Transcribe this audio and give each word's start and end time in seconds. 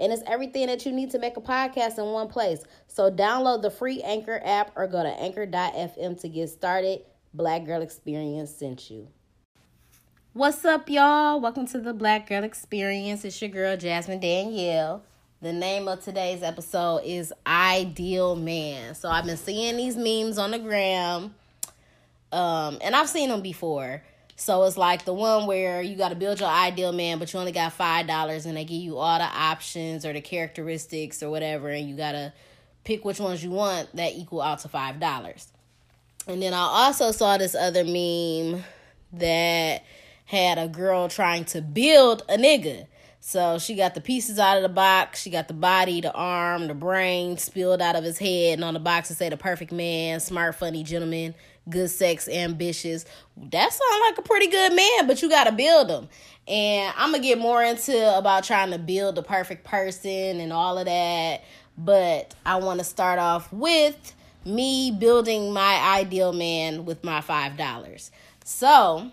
And 0.00 0.12
it's 0.12 0.22
everything 0.26 0.66
that 0.68 0.86
you 0.86 0.92
need 0.92 1.10
to 1.10 1.18
make 1.18 1.36
a 1.36 1.42
podcast 1.42 1.98
in 1.98 2.06
one 2.06 2.28
place. 2.28 2.64
So 2.88 3.10
download 3.10 3.60
the 3.60 3.70
free 3.70 4.00
Anchor 4.00 4.40
app 4.42 4.72
or 4.74 4.86
go 4.86 5.02
to 5.02 5.10
anchor.fm 5.10 6.20
to 6.22 6.28
get 6.28 6.48
started. 6.48 7.02
Black 7.34 7.66
Girl 7.66 7.82
Experience 7.82 8.50
sent 8.50 8.90
you. 8.90 9.08
What's 10.32 10.64
up, 10.64 10.88
y'all? 10.88 11.38
Welcome 11.40 11.66
to 11.66 11.80
the 11.80 11.92
Black 11.92 12.28
Girl 12.28 12.44
Experience. 12.44 13.24
It's 13.24 13.40
your 13.42 13.50
girl, 13.50 13.76
Jasmine 13.76 14.20
Danielle. 14.20 15.02
The 15.42 15.52
name 15.52 15.86
of 15.86 16.02
today's 16.02 16.42
episode 16.42 17.02
is 17.04 17.32
Ideal 17.46 18.36
Man. 18.36 18.94
So 18.94 19.08
I've 19.08 19.26
been 19.26 19.36
seeing 19.36 19.76
these 19.76 19.96
memes 19.96 20.38
on 20.38 20.52
the 20.52 20.58
gram, 20.58 21.34
um, 22.32 22.78
and 22.80 22.96
I've 22.96 23.08
seen 23.08 23.28
them 23.28 23.42
before. 23.42 24.02
So 24.40 24.64
it's 24.64 24.78
like 24.78 25.04
the 25.04 25.12
one 25.12 25.46
where 25.46 25.82
you 25.82 25.96
got 25.96 26.08
to 26.08 26.14
build 26.14 26.40
your 26.40 26.48
ideal 26.48 26.92
man, 26.92 27.18
but 27.18 27.30
you 27.30 27.38
only 27.38 27.52
got 27.52 27.74
five 27.74 28.06
dollars, 28.06 28.46
and 28.46 28.56
they 28.56 28.64
give 28.64 28.80
you 28.80 28.96
all 28.96 29.18
the 29.18 29.24
options 29.24 30.06
or 30.06 30.14
the 30.14 30.22
characteristics 30.22 31.22
or 31.22 31.28
whatever, 31.28 31.68
and 31.68 31.86
you 31.86 31.94
gotta 31.94 32.32
pick 32.82 33.04
which 33.04 33.20
ones 33.20 33.44
you 33.44 33.50
want 33.50 33.94
that 33.94 34.14
equal 34.14 34.40
out 34.40 34.60
to 34.60 34.68
five 34.68 34.98
dollars. 34.98 35.48
And 36.26 36.40
then 36.40 36.54
I 36.54 36.60
also 36.60 37.12
saw 37.12 37.36
this 37.36 37.54
other 37.54 37.84
meme 37.84 38.64
that 39.12 39.84
had 40.24 40.56
a 40.56 40.68
girl 40.68 41.08
trying 41.08 41.44
to 41.46 41.60
build 41.60 42.22
a 42.26 42.38
nigga. 42.38 42.86
So 43.20 43.58
she 43.58 43.74
got 43.74 43.94
the 43.94 44.00
pieces 44.00 44.38
out 44.38 44.56
of 44.56 44.62
the 44.62 44.70
box. 44.70 45.20
She 45.20 45.28
got 45.28 45.48
the 45.48 45.54
body, 45.54 46.00
the 46.00 46.12
arm, 46.14 46.66
the 46.66 46.74
brain 46.74 47.36
spilled 47.36 47.82
out 47.82 47.94
of 47.94 48.04
his 48.04 48.18
head. 48.18 48.54
And 48.54 48.64
on 48.64 48.72
the 48.72 48.80
box 48.80 49.10
it 49.10 49.16
say 49.16 49.28
the 49.28 49.36
perfect 49.36 49.72
man, 49.72 50.18
smart, 50.20 50.54
funny 50.54 50.82
gentleman, 50.82 51.34
good 51.70 51.90
sex, 51.90 52.28
ambitious. 52.28 53.04
That 53.36 53.72
sounds 53.72 54.02
like 54.08 54.18
a 54.18 54.22
pretty 54.22 54.48
good 54.48 54.74
man, 54.74 55.06
but 55.06 55.22
you 55.22 55.30
got 55.30 55.44
to 55.44 55.52
build 55.52 55.90
him. 55.90 56.08
And 56.48 56.92
I'm 56.96 57.10
going 57.10 57.22
to 57.22 57.28
get 57.28 57.38
more 57.38 57.62
into 57.62 58.18
about 58.18 58.44
trying 58.44 58.72
to 58.72 58.78
build 58.78 59.14
the 59.14 59.22
perfect 59.22 59.64
person 59.64 60.40
and 60.40 60.52
all 60.52 60.78
of 60.78 60.86
that. 60.86 61.44
But 61.78 62.34
I 62.44 62.56
want 62.56 62.80
to 62.80 62.84
start 62.84 63.18
off 63.18 63.52
with 63.52 64.14
me 64.44 64.90
building 64.90 65.52
my 65.52 65.98
ideal 65.98 66.32
man 66.32 66.84
with 66.84 67.04
my 67.04 67.20
$5. 67.20 68.10
So 68.44 69.10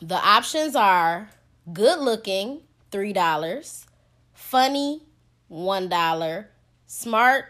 the 0.00 0.14
options 0.14 0.76
are 0.76 1.30
good 1.72 1.98
looking, 1.98 2.60
$3, 2.92 3.86
funny, 4.34 5.02
$1, 5.50 6.44
smart, 6.86 7.44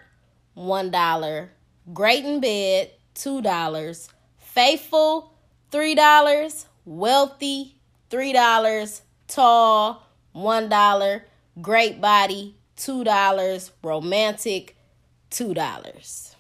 $1, 0.57 1.49
great 1.93 2.25
in 2.25 2.41
bed, 2.41 2.91
$2, 3.17 4.09
faithful, 4.39 5.33
$3, 5.73 6.67
wealthy, 6.85 7.77
$3, 8.11 9.01
tall, 9.27 10.07
$1, 10.35 11.23
great 11.61 12.01
body, 12.01 12.57
$2, 12.77 13.71
romantic, 13.83 14.77
$2. 15.31 16.35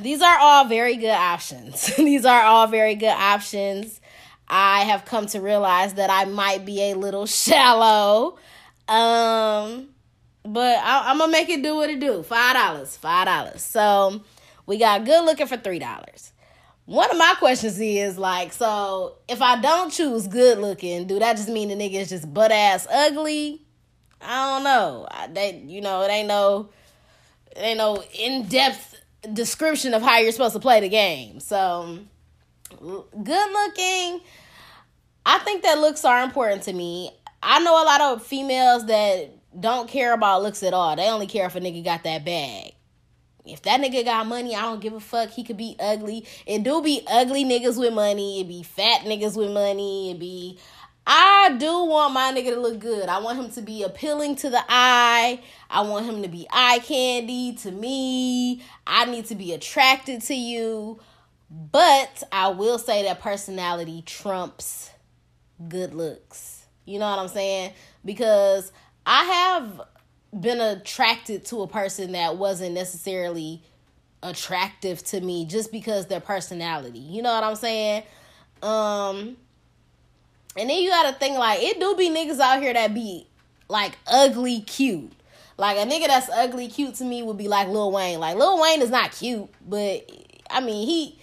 These 0.00 0.22
are 0.22 0.38
all 0.38 0.64
very 0.66 0.96
good 0.96 1.10
options. 1.10 1.86
These 1.96 2.24
are 2.24 2.42
all 2.42 2.66
very 2.66 2.94
good 2.94 3.08
options. 3.08 4.00
I 4.48 4.84
have 4.84 5.04
come 5.04 5.26
to 5.26 5.40
realize 5.40 5.94
that 5.94 6.10
I 6.10 6.24
might 6.24 6.64
be 6.64 6.90
a 6.90 6.94
little 6.94 7.26
shallow. 7.42 8.38
Um, 8.88 9.88
but 10.44 10.78
I, 10.78 11.10
am 11.10 11.18
gonna 11.18 11.32
make 11.32 11.48
it 11.48 11.62
do 11.62 11.76
what 11.76 11.90
it 11.90 12.00
do. 12.00 12.22
Five 12.22 12.54
dollars, 12.54 12.96
five 12.96 13.26
dollars. 13.26 13.62
So 13.62 14.22
we 14.66 14.78
got 14.78 15.04
good 15.04 15.24
looking 15.24 15.46
for 15.46 15.56
three 15.56 15.78
dollars. 15.78 16.32
One 16.84 17.10
of 17.10 17.16
my 17.16 17.34
questions 17.38 17.78
is 17.78 18.18
like, 18.18 18.52
so 18.52 19.16
if 19.28 19.40
I 19.40 19.60
don't 19.60 19.90
choose 19.90 20.26
good 20.26 20.58
looking, 20.58 21.06
do 21.06 21.18
that 21.20 21.36
just 21.36 21.48
mean 21.48 21.68
the 21.68 21.76
nigga 21.76 21.94
is 21.94 22.08
just 22.08 22.32
butt 22.32 22.50
ass 22.50 22.86
ugly? 22.92 23.62
I 24.20 24.50
don't 24.50 24.64
know. 24.64 25.06
I, 25.10 25.26
they, 25.28 25.62
you 25.66 25.80
know, 25.80 26.02
it 26.02 26.10
ain't 26.10 26.28
no, 26.28 26.70
it 27.52 27.60
ain't 27.60 27.78
no 27.78 28.02
in 28.14 28.46
depth 28.46 28.96
description 29.32 29.94
of 29.94 30.02
how 30.02 30.18
you're 30.18 30.32
supposed 30.32 30.54
to 30.54 30.60
play 30.60 30.80
the 30.80 30.88
game. 30.88 31.38
So 31.38 32.00
good 32.80 33.52
looking 33.52 34.20
I 35.24 35.38
think 35.38 35.62
that 35.62 35.78
looks 35.78 36.04
are 36.04 36.22
important 36.22 36.62
to 36.64 36.72
me. 36.72 37.10
I 37.42 37.60
know 37.60 37.82
a 37.82 37.84
lot 37.84 38.00
of 38.00 38.24
females 38.24 38.86
that 38.86 39.30
don't 39.58 39.88
care 39.88 40.12
about 40.12 40.42
looks 40.42 40.62
at 40.62 40.74
all. 40.74 40.96
They 40.96 41.08
only 41.08 41.26
care 41.26 41.46
if 41.46 41.56
a 41.56 41.60
nigga 41.60 41.84
got 41.84 42.04
that 42.04 42.24
bag. 42.24 42.72
If 43.44 43.62
that 43.62 43.80
nigga 43.80 44.04
got 44.04 44.26
money, 44.26 44.54
I 44.54 44.62
don't 44.62 44.80
give 44.80 44.92
a 44.92 45.00
fuck. 45.00 45.30
He 45.30 45.42
could 45.42 45.56
be 45.56 45.76
ugly. 45.80 46.26
It 46.46 46.62
do 46.62 46.80
be 46.80 47.02
ugly 47.10 47.44
niggas 47.44 47.78
with 47.78 47.92
money. 47.92 48.40
It 48.40 48.48
be 48.48 48.62
fat 48.62 49.02
niggas 49.02 49.36
with 49.36 49.50
money. 49.50 50.12
It 50.12 50.18
be 50.20 50.58
I 51.04 51.56
do 51.58 51.84
want 51.84 52.14
my 52.14 52.32
nigga 52.32 52.54
to 52.54 52.60
look 52.60 52.78
good. 52.78 53.08
I 53.08 53.18
want 53.18 53.38
him 53.38 53.50
to 53.50 53.62
be 53.62 53.82
appealing 53.82 54.36
to 54.36 54.50
the 54.50 54.62
eye. 54.68 55.40
I 55.68 55.80
want 55.80 56.06
him 56.06 56.22
to 56.22 56.28
be 56.28 56.46
eye 56.50 56.78
candy 56.78 57.54
to 57.56 57.72
me. 57.72 58.62
I 58.86 59.06
need 59.06 59.26
to 59.26 59.34
be 59.34 59.52
attracted 59.52 60.22
to 60.22 60.34
you. 60.34 61.00
But 61.50 62.22
I 62.30 62.48
will 62.48 62.78
say 62.78 63.02
that 63.02 63.20
personality 63.20 64.02
trumps 64.06 64.90
good 65.68 65.92
looks. 65.92 66.66
You 66.84 66.98
know 66.98 67.10
what 67.10 67.18
I'm 67.18 67.28
saying? 67.28 67.72
Because 68.04 68.72
I 69.06 69.24
have 69.24 69.80
been 70.38 70.60
attracted 70.60 71.44
to 71.46 71.62
a 71.62 71.68
person 71.68 72.12
that 72.12 72.36
wasn't 72.36 72.74
necessarily 72.74 73.62
attractive 74.22 75.02
to 75.04 75.20
me 75.20 75.44
just 75.44 75.72
because 75.72 76.06
their 76.06 76.20
personality. 76.20 77.00
You 77.00 77.22
know 77.22 77.32
what 77.32 77.44
I'm 77.44 77.56
saying? 77.56 78.04
Um 78.62 79.36
and 80.56 80.70
then 80.70 80.82
you 80.82 80.90
gotta 80.90 81.16
think 81.16 81.38
like 81.38 81.60
it 81.62 81.80
do 81.80 81.96
be 81.96 82.08
niggas 82.08 82.38
out 82.38 82.62
here 82.62 82.72
that 82.72 82.94
be 82.94 83.26
like 83.68 83.98
ugly 84.06 84.60
cute. 84.60 85.12
Like 85.58 85.76
a 85.76 85.88
nigga 85.90 86.06
that's 86.06 86.28
ugly 86.30 86.68
cute 86.68 86.94
to 86.96 87.04
me 87.04 87.22
would 87.22 87.38
be 87.38 87.48
like 87.48 87.68
Lil 87.68 87.90
Wayne. 87.90 88.20
Like 88.20 88.36
Lil 88.36 88.60
Wayne 88.60 88.80
is 88.82 88.90
not 88.90 89.12
cute, 89.12 89.48
but 89.66 90.08
I 90.50 90.60
mean 90.60 90.86
he 90.86 91.18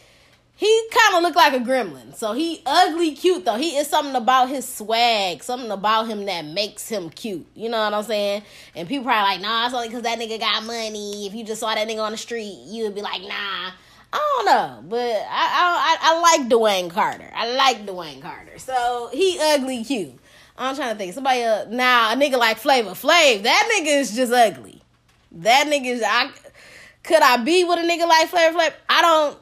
he 0.60 0.90
kind 0.92 1.16
of 1.16 1.24
looked 1.24 1.38
like 1.38 1.54
a 1.54 1.64
gremlin. 1.64 2.14
So 2.14 2.34
he 2.34 2.62
ugly 2.66 3.12
cute 3.12 3.46
though. 3.46 3.56
He 3.56 3.78
is 3.78 3.88
something 3.88 4.18
about 4.18 4.50
his 4.50 4.68
swag, 4.68 5.42
something 5.42 5.72
about 5.72 6.10
him 6.10 6.26
that 6.26 6.44
makes 6.44 6.90
him 6.90 7.10
cute. 7.10 7.48
You 7.56 7.70
know 7.70 7.82
what 7.82 7.94
I'm 7.94 8.04
saying? 8.04 8.44
And 8.76 8.86
people 8.86 9.06
probably 9.06 9.36
like, 9.36 9.42
nah, 9.42 9.68
it's 9.68 9.74
only 9.74 9.88
because 9.88 10.04
that 10.04 10.20
nigga 10.20 10.38
got 10.38 10.66
money. 10.66 11.26
If 11.26 11.34
you 11.34 11.46
just 11.46 11.62
saw 11.62 11.74
that 11.74 11.88
nigga 11.88 12.04
on 12.04 12.12
the 12.12 12.18
street, 12.18 12.58
you 12.66 12.84
would 12.84 12.94
be 12.94 13.02
like, 13.02 13.22
nah. 13.22 13.72
I 14.12 14.34
don't 14.36 14.46
know, 14.48 14.90
but 14.90 15.00
I 15.00 15.28
I, 15.30 15.98
I 16.02 16.20
like 16.20 16.50
Dwayne 16.50 16.92
Carter. 16.92 17.32
I 17.34 17.56
like 17.56 17.86
Dwayne 17.86 18.22
Carter. 18.22 18.58
So 18.58 19.10
he 19.14 19.40
ugly 19.40 19.86
cute. 19.86 20.20
I'm 20.58 20.76
trying 20.76 20.92
to 20.92 20.98
think. 20.98 21.14
Somebody 21.14 21.42
uh, 21.42 21.68
now 21.70 22.12
a 22.12 22.18
nigga 22.18 22.38
like 22.38 22.58
Flavor 22.58 22.90
Flav. 22.90 23.44
That 23.44 23.72
nigga 23.78 23.98
is 24.02 24.14
just 24.14 24.34
ugly. 24.34 24.82
That 25.32 25.68
nigga 25.68 25.86
is 25.86 26.04
I. 26.06 26.32
Could 27.04 27.22
I 27.22 27.38
be 27.38 27.64
with 27.64 27.80
a 27.80 27.84
nigga 27.84 28.06
like 28.10 28.28
Flavor 28.28 28.58
Flav? 28.60 28.74
I 28.90 29.02
don't. 29.02 29.38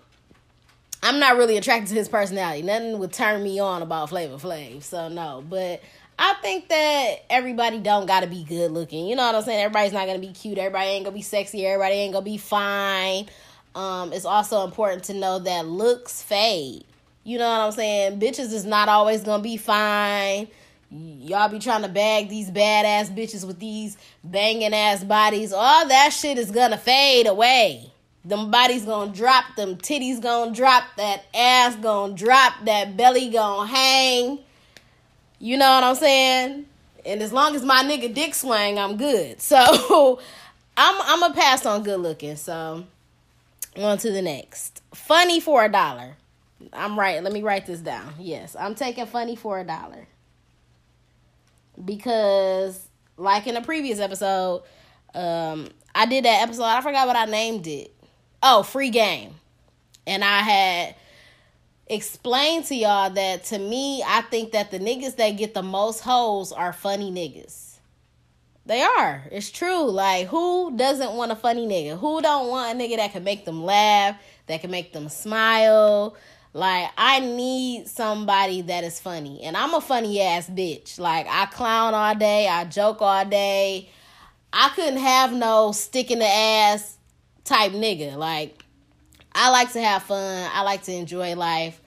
I'm 1.07 1.19
not 1.19 1.37
really 1.37 1.55
attracted 1.55 1.87
to 1.89 1.95
his 1.95 2.09
personality. 2.09 2.63
Nothing 2.63 2.99
would 2.99 3.13
turn 3.13 3.41
me 3.41 3.59
on 3.59 3.81
about 3.81 4.09
Flavor 4.09 4.35
Flav. 4.35 4.83
So 4.83 5.07
no, 5.07 5.41
but 5.49 5.81
I 6.19 6.33
think 6.41 6.67
that 6.67 7.19
everybody 7.29 7.79
don't 7.79 8.07
gotta 8.07 8.27
be 8.27 8.43
good 8.43 8.71
looking. 8.71 9.07
You 9.07 9.15
know 9.15 9.25
what 9.25 9.35
I'm 9.35 9.43
saying? 9.43 9.61
Everybody's 9.61 9.93
not 9.93 10.05
gonna 10.05 10.19
be 10.19 10.33
cute. 10.33 10.57
Everybody 10.57 10.89
ain't 10.89 11.05
gonna 11.05 11.15
be 11.15 11.21
sexy. 11.21 11.65
Everybody 11.65 11.95
ain't 11.95 12.11
gonna 12.11 12.25
be 12.25 12.37
fine. 12.37 13.27
Um, 13.73 14.11
it's 14.11 14.25
also 14.25 14.65
important 14.65 15.05
to 15.05 15.13
know 15.13 15.39
that 15.39 15.65
looks 15.65 16.21
fade. 16.21 16.83
You 17.23 17.37
know 17.37 17.49
what 17.49 17.61
I'm 17.61 17.71
saying? 17.71 18.19
Bitches 18.19 18.51
is 18.51 18.65
not 18.65 18.89
always 18.89 19.23
gonna 19.23 19.41
be 19.41 19.55
fine. 19.55 20.49
Y'all 20.91 21.47
be 21.47 21.59
trying 21.59 21.83
to 21.83 21.89
bag 21.89 22.27
these 22.27 22.51
badass 22.51 23.15
bitches 23.15 23.47
with 23.47 23.59
these 23.59 23.97
banging 24.25 24.73
ass 24.73 25.05
bodies. 25.05 25.53
All 25.53 25.87
that 25.87 26.09
shit 26.09 26.37
is 26.37 26.51
gonna 26.51 26.77
fade 26.77 27.27
away. 27.27 27.93
Them 28.27 28.51
bodies 28.51 28.83
gonna 28.83 29.13
drop, 29.13 29.55
them 29.55 29.77
titties 29.77 30.21
gonna 30.21 30.53
drop, 30.53 30.83
that 30.97 31.23
ass 31.33 31.77
gonna 31.77 32.13
drop, 32.13 32.53
that 32.65 32.97
belly 32.97 33.29
gonna 33.29 33.67
hang. 33.67 34.39
You 35.39 35.57
know 35.57 35.69
what 35.69 35.83
I'm 35.85 35.95
saying? 35.95 36.65
And 37.05 37.21
as 37.21 37.31
long 37.31 37.55
as 37.55 37.63
my 37.63 37.83
nigga 37.83 38.13
dick 38.13 38.35
swing, 38.35 38.77
I'm 38.77 38.97
good. 38.97 39.37
So 39.47 40.19
I'm 40.75 41.01
I'm 41.01 41.21
gonna 41.21 41.33
pass 41.33 41.65
on 41.65 41.83
good 41.83 42.01
looking. 42.01 42.35
So 42.35 42.85
on 43.77 43.97
to 43.99 44.11
the 44.11 44.21
next. 44.21 44.81
Funny 44.93 45.39
for 45.39 45.63
a 45.63 45.71
dollar. 45.71 46.17
I'm 46.73 46.99
right. 46.99 47.23
Let 47.23 47.31
me 47.31 47.41
write 47.41 47.65
this 47.65 47.79
down. 47.79 48.13
Yes, 48.19 48.55
I'm 48.59 48.75
taking 48.75 49.05
funny 49.05 49.37
for 49.37 49.59
a 49.59 49.63
dollar. 49.63 50.07
Because 51.83 52.87
like 53.15 53.47
in 53.47 53.55
a 53.55 53.61
previous 53.61 53.99
episode, 53.99 54.63
um, 55.15 55.69
I 55.95 56.05
did 56.05 56.25
that 56.25 56.43
episode. 56.43 56.63
I 56.63 56.81
forgot 56.81 57.07
what 57.07 57.15
I 57.15 57.25
named 57.25 57.67
it. 57.67 57.93
Oh, 58.41 58.63
free 58.63 58.89
game. 58.89 59.35
And 60.05 60.23
I 60.23 60.39
had 60.39 60.95
explained 61.87 62.65
to 62.65 62.75
y'all 62.75 63.09
that 63.09 63.45
to 63.45 63.59
me, 63.59 64.03
I 64.05 64.21
think 64.21 64.51
that 64.51 64.71
the 64.71 64.79
niggas 64.79 65.15
that 65.17 65.31
get 65.31 65.53
the 65.53 65.63
most 65.63 66.01
hoes 66.01 66.51
are 66.51 66.73
funny 66.73 67.11
niggas. 67.11 67.75
They 68.65 68.81
are. 68.81 69.23
It's 69.31 69.49
true. 69.49 69.89
Like, 69.89 70.27
who 70.27 70.75
doesn't 70.75 71.13
want 71.13 71.31
a 71.31 71.35
funny 71.35 71.65
nigga? 71.65 71.97
Who 71.97 72.21
don't 72.21 72.49
want 72.49 72.77
a 72.77 72.81
nigga 72.81 72.97
that 72.97 73.13
can 73.13 73.23
make 73.23 73.45
them 73.45 73.63
laugh, 73.63 74.17
that 74.47 74.59
can 74.59 74.71
make 74.71 74.91
them 74.91 75.07
smile? 75.07 76.17
Like, 76.53 76.89
I 76.97 77.21
need 77.21 77.87
somebody 77.87 78.61
that 78.63 78.83
is 78.83 78.99
funny. 78.99 79.41
And 79.43 79.55
I'm 79.55 79.73
a 79.73 79.79
funny 79.79 80.21
ass 80.21 80.49
bitch. 80.49 80.99
Like, 80.99 81.27
I 81.29 81.45
clown 81.45 81.93
all 81.93 82.15
day, 82.15 82.47
I 82.47 82.65
joke 82.65 83.01
all 83.01 83.23
day. 83.23 83.89
I 84.51 84.69
couldn't 84.75 84.99
have 84.99 85.33
no 85.33 85.71
stick 85.71 86.11
in 86.11 86.19
the 86.19 86.25
ass 86.25 86.96
type 87.47 87.71
nigga. 87.71 88.15
Like, 88.15 88.63
I 89.33 89.49
like 89.49 89.71
to 89.73 89.81
have 89.81 90.03
fun, 90.03 90.49
I 90.53 90.63
like 90.63 90.83
to 90.83 90.93
enjoy 90.93 91.35
life. 91.35 91.81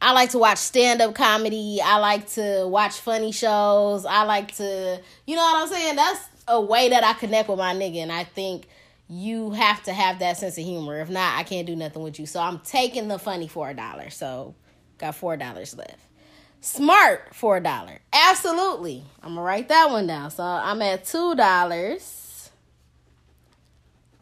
I 0.00 0.12
like 0.12 0.30
to 0.30 0.38
watch 0.38 0.58
stand 0.58 1.02
up 1.02 1.14
comedy. 1.14 1.80
I 1.82 1.98
like 1.98 2.28
to 2.30 2.66
watch 2.68 3.00
funny 3.00 3.32
shows. 3.32 4.06
I 4.06 4.22
like 4.22 4.54
to, 4.56 5.00
you 5.26 5.34
know 5.34 5.42
what 5.42 5.62
I'm 5.62 5.68
saying? 5.68 5.96
That's 5.96 6.20
a 6.46 6.60
way 6.60 6.90
that 6.90 7.02
I 7.02 7.14
connect 7.14 7.48
with 7.48 7.58
my 7.58 7.74
nigga. 7.74 7.96
And 7.96 8.12
I 8.12 8.22
think 8.22 8.68
you 9.08 9.50
have 9.50 9.82
to 9.84 9.92
have 9.92 10.20
that 10.20 10.36
sense 10.36 10.56
of 10.56 10.64
humor. 10.64 11.00
If 11.00 11.10
not, 11.10 11.36
I 11.36 11.42
can't 11.42 11.66
do 11.66 11.74
nothing 11.74 12.02
with 12.02 12.20
you. 12.20 12.26
So 12.26 12.40
I'm 12.40 12.60
taking 12.60 13.08
the 13.08 13.18
funny 13.18 13.48
for 13.48 13.70
a 13.70 13.74
dollar. 13.74 14.10
So 14.10 14.54
got 14.98 15.16
four 15.16 15.36
dollars 15.36 15.76
left. 15.76 15.98
Smart 16.60 17.34
for 17.34 17.56
a 17.56 17.62
dollar. 17.62 17.98
Absolutely. 18.12 19.02
I'm 19.22 19.30
gonna 19.30 19.42
write 19.42 19.68
that 19.68 19.90
one 19.90 20.06
down. 20.06 20.30
So 20.30 20.44
I'm 20.44 20.80
at 20.82 21.04
two 21.04 21.34
dollars. 21.34 22.17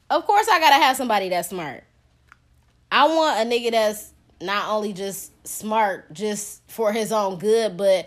Of 0.08 0.24
course 0.24 0.48
I 0.48 0.60
gotta 0.60 0.76
have 0.76 0.96
somebody 0.96 1.28
that's 1.28 1.48
smart. 1.48 1.84
I 2.92 3.06
want 3.08 3.40
a 3.40 3.50
nigga 3.50 3.72
that's 3.72 4.12
not 4.40 4.68
only 4.68 4.92
just 4.92 5.46
smart 5.46 6.12
just 6.12 6.62
for 6.70 6.92
his 6.92 7.10
own 7.10 7.38
good, 7.38 7.76
but 7.76 8.06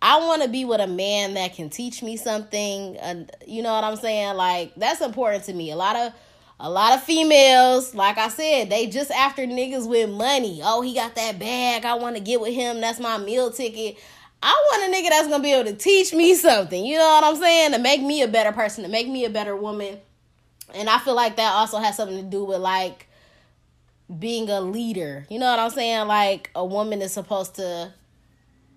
I 0.00 0.20
want 0.20 0.42
to 0.42 0.48
be 0.48 0.64
with 0.64 0.80
a 0.80 0.86
man 0.86 1.34
that 1.34 1.54
can 1.54 1.70
teach 1.70 2.02
me 2.02 2.16
something. 2.16 2.96
And 2.98 3.30
you 3.46 3.62
know 3.62 3.72
what 3.72 3.84
I'm 3.84 3.96
saying? 3.96 4.36
Like 4.36 4.74
that's 4.76 5.00
important 5.00 5.44
to 5.44 5.54
me. 5.54 5.70
A 5.70 5.76
lot 5.76 5.96
of 5.96 6.12
a 6.60 6.68
lot 6.68 6.92
of 6.92 7.02
females, 7.04 7.94
like 7.94 8.18
I 8.18 8.28
said, 8.28 8.68
they 8.68 8.86
just 8.86 9.10
after 9.12 9.42
niggas 9.42 9.88
with 9.88 10.10
money. 10.10 10.60
Oh, 10.62 10.82
he 10.82 10.94
got 10.94 11.14
that 11.14 11.38
bag. 11.38 11.84
I 11.84 11.94
want 11.94 12.16
to 12.16 12.22
get 12.22 12.40
with 12.40 12.52
him. 12.52 12.80
That's 12.80 13.00
my 13.00 13.16
meal 13.16 13.50
ticket. 13.50 13.96
I 14.42 14.52
want 14.52 14.92
a 14.92 14.96
nigga 14.96 15.08
that's 15.08 15.28
gonna 15.28 15.42
be 15.42 15.52
able 15.52 15.70
to 15.70 15.76
teach 15.76 16.12
me 16.12 16.34
something. 16.34 16.84
You 16.84 16.98
know 16.98 17.06
what 17.06 17.24
I'm 17.24 17.36
saying? 17.36 17.72
To 17.72 17.78
make 17.78 18.02
me 18.02 18.22
a 18.22 18.28
better 18.28 18.52
person, 18.52 18.84
to 18.84 18.90
make 18.90 19.08
me 19.08 19.24
a 19.24 19.30
better 19.30 19.56
woman. 19.56 19.98
And 20.74 20.88
I 20.88 20.98
feel 20.98 21.14
like 21.14 21.36
that 21.36 21.52
also 21.52 21.78
has 21.78 21.96
something 21.96 22.18
to 22.18 22.22
do 22.22 22.44
with 22.44 22.60
like 22.60 23.08
being 24.18 24.48
a 24.50 24.60
leader. 24.60 25.26
You 25.28 25.38
know 25.38 25.46
what 25.46 25.58
I'm 25.58 25.70
saying? 25.70 26.06
Like 26.06 26.50
a 26.54 26.64
woman 26.64 27.02
is 27.02 27.12
supposed 27.12 27.56
to, 27.56 27.92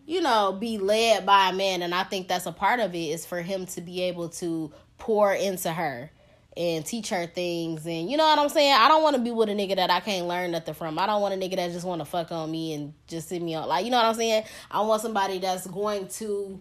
you 0.05 0.21
know, 0.21 0.53
be 0.53 0.77
led 0.77 1.25
by 1.25 1.49
a 1.49 1.53
man. 1.53 1.81
And 1.81 1.93
I 1.93 2.03
think 2.03 2.27
that's 2.27 2.45
a 2.45 2.51
part 2.51 2.79
of 2.79 2.93
it 2.95 2.97
is 2.97 3.25
for 3.25 3.41
him 3.41 3.65
to 3.67 3.81
be 3.81 4.03
able 4.03 4.29
to 4.29 4.71
pour 4.97 5.33
into 5.33 5.71
her 5.71 6.11
and 6.57 6.85
teach 6.85 7.09
her 7.09 7.25
things. 7.27 7.85
And 7.85 8.09
you 8.11 8.17
know 8.17 8.25
what 8.25 8.38
I'm 8.38 8.49
saying? 8.49 8.73
I 8.73 8.88
don't 8.88 9.03
want 9.03 9.15
to 9.15 9.21
be 9.21 9.31
with 9.31 9.49
a 9.49 9.53
nigga 9.53 9.77
that 9.77 9.89
I 9.89 10.01
can't 10.01 10.27
learn 10.27 10.51
nothing 10.51 10.73
from. 10.73 10.99
I 10.99 11.05
don't 11.05 11.21
want 11.21 11.33
a 11.33 11.38
nigga 11.38 11.55
that 11.55 11.71
just 11.71 11.85
want 11.85 12.01
to 12.01 12.05
fuck 12.05 12.31
on 12.31 12.51
me 12.51 12.73
and 12.73 12.93
just 13.07 13.29
sit 13.29 13.41
me 13.41 13.55
on. 13.55 13.67
Like, 13.67 13.85
you 13.85 13.91
know 13.91 13.97
what 13.97 14.05
I'm 14.05 14.15
saying? 14.15 14.43
I 14.69 14.81
want 14.81 15.01
somebody 15.01 15.39
that's 15.39 15.65
going 15.65 16.07
to 16.09 16.59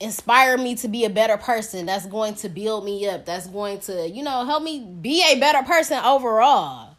inspire 0.00 0.58
me 0.58 0.74
to 0.74 0.88
be 0.88 1.04
a 1.04 1.10
better 1.10 1.36
person 1.36 1.86
that's 1.86 2.06
going 2.06 2.34
to 2.34 2.48
build 2.48 2.84
me 2.84 3.08
up 3.08 3.24
that's 3.24 3.46
going 3.46 3.78
to 3.80 4.08
you 4.10 4.22
know 4.22 4.44
help 4.44 4.62
me 4.62 4.80
be 5.00 5.24
a 5.32 5.40
better 5.40 5.62
person 5.62 5.98
overall 6.04 6.96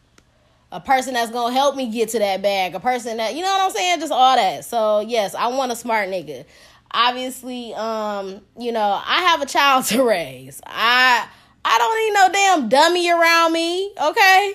a 0.71 0.81
person 0.81 1.13
that's 1.13 1.31
gonna 1.31 1.53
help 1.53 1.75
me 1.75 1.89
get 1.89 2.09
to 2.09 2.19
that 2.19 2.41
bag, 2.41 2.75
a 2.75 2.79
person 2.79 3.17
that 3.17 3.35
you 3.35 3.41
know 3.41 3.47
what 3.47 3.61
I'm 3.61 3.71
saying, 3.71 3.99
just 3.99 4.11
all 4.11 4.35
that. 4.35 4.65
So 4.65 4.99
yes, 4.99 5.33
I 5.33 5.47
want 5.47 5.71
a 5.71 5.75
smart 5.75 6.09
nigga. 6.09 6.45
Obviously, 6.91 7.73
um, 7.73 8.41
you 8.57 8.71
know, 8.71 9.01
I 9.05 9.21
have 9.23 9.41
a 9.41 9.45
child 9.45 9.85
to 9.85 10.03
raise. 10.07 10.61
I 10.65 11.27
I 11.63 11.77
don't 11.77 11.97
need 11.97 12.13
no 12.13 12.39
damn 12.39 12.69
dummy 12.69 13.09
around 13.09 13.53
me, 13.53 13.93
okay? 14.01 14.53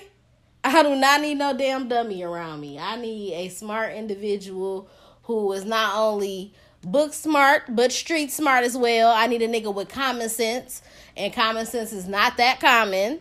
I 0.65 0.81
do 0.81 0.95
not 0.95 1.21
need 1.21 1.35
no 1.35 1.55
damn 1.55 1.87
dummy 1.87 2.23
around 2.23 2.61
me. 2.61 2.79
I 2.79 2.95
need 2.95 3.33
a 3.33 3.49
smart 3.49 3.93
individual 3.93 4.87
who 5.23 5.51
is 5.53 5.65
not 5.65 5.95
only 5.97 6.53
book 6.83 7.13
smart 7.13 7.63
but 7.69 7.91
street 7.91 8.31
smart 8.31 8.63
as 8.63 8.77
well. 8.77 9.11
I 9.11 9.27
need 9.27 9.41
a 9.41 9.47
nigga 9.47 9.73
with 9.73 9.89
common 9.89 10.29
sense, 10.29 10.81
and 11.15 11.33
common 11.33 11.65
sense 11.65 11.93
is 11.93 12.07
not 12.07 12.37
that 12.37 12.59
common. 12.59 13.19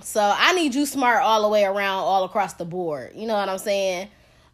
So 0.00 0.20
I 0.20 0.52
need 0.54 0.74
you 0.74 0.86
smart 0.86 1.22
all 1.22 1.42
the 1.42 1.48
way 1.48 1.64
around, 1.64 1.98
all 1.98 2.24
across 2.24 2.54
the 2.54 2.64
board. 2.64 3.12
You 3.14 3.26
know 3.26 3.34
what 3.34 3.48
I'm 3.48 3.58
saying? 3.58 4.08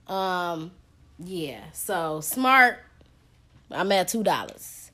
Um, 0.06 0.70
yeah. 1.18 1.60
So 1.72 2.20
smart. 2.20 2.78
I'm 3.70 3.90
at 3.92 4.08
two 4.08 4.22
dollars. 4.22 4.90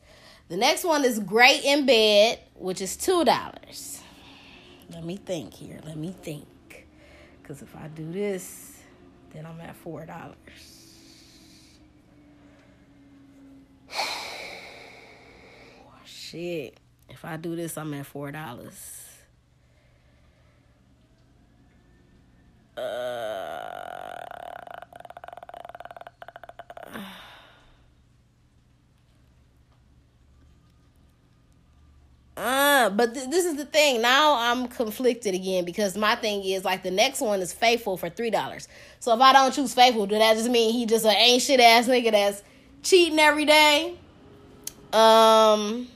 The 0.49 0.57
next 0.57 0.85
one 0.85 1.05
is 1.05 1.19
great 1.19 1.65
in 1.65 1.87
bed, 1.87 2.39
which 2.55 2.81
is 2.81 2.97
two 2.97 3.25
dollars. 3.25 4.01
Let 4.91 5.05
me 5.05 5.17
think 5.17 5.55
here. 5.55 5.81
Let 5.85 5.97
me 5.97 6.15
think. 6.23 6.47
Cause 7.43 7.63
if 7.63 7.75
I 7.77 7.89
do 7.89 8.11
this, 8.13 8.81
then 9.33 9.47
I'm 9.47 9.61
at 9.61 9.77
four 9.77 10.05
dollars. 10.05 10.76
Shit. 16.37 16.79
If 17.09 17.25
I 17.25 17.39
do 17.39 17.57
this, 17.57 17.79
I'm 17.79 17.95
at 17.95 18.05
four 18.05 18.31
dollars. 18.31 19.05
Uh, 32.37 32.91
but 32.91 33.15
th- 33.15 33.31
this 33.31 33.47
is 33.47 33.57
the 33.57 33.65
thing. 33.65 34.03
Now 34.03 34.37
I'm 34.37 34.69
conflicted 34.69 35.35
again 35.35 35.65
because 35.65 35.97
my 35.97 36.17
thing 36.17 36.45
is 36.45 36.67
like 36.67 36.83
the 36.83 36.91
next 36.91 37.23
one 37.23 37.41
is 37.41 37.55
faithful 37.55 37.97
for 37.97 38.11
three 38.11 38.29
dollars. 38.29 38.69
So 39.01 39.15
if 39.15 39.23
I 39.23 39.33
don't 39.33 39.55
choose 39.55 39.73
faithful, 39.73 40.07
do 40.07 40.19
that 40.19 40.37
just 40.37 40.51
mean 40.51 40.75
he 40.75 40.85
just 40.85 41.07
an 41.07 41.13
ain't 41.13 41.41
shit 41.41 41.61
ass 41.61 41.89
nigga 41.89 42.11
that's 42.11 42.43
cheating 42.83 43.19
every 43.19 43.47
day? 43.47 43.95
Um. 44.93 45.89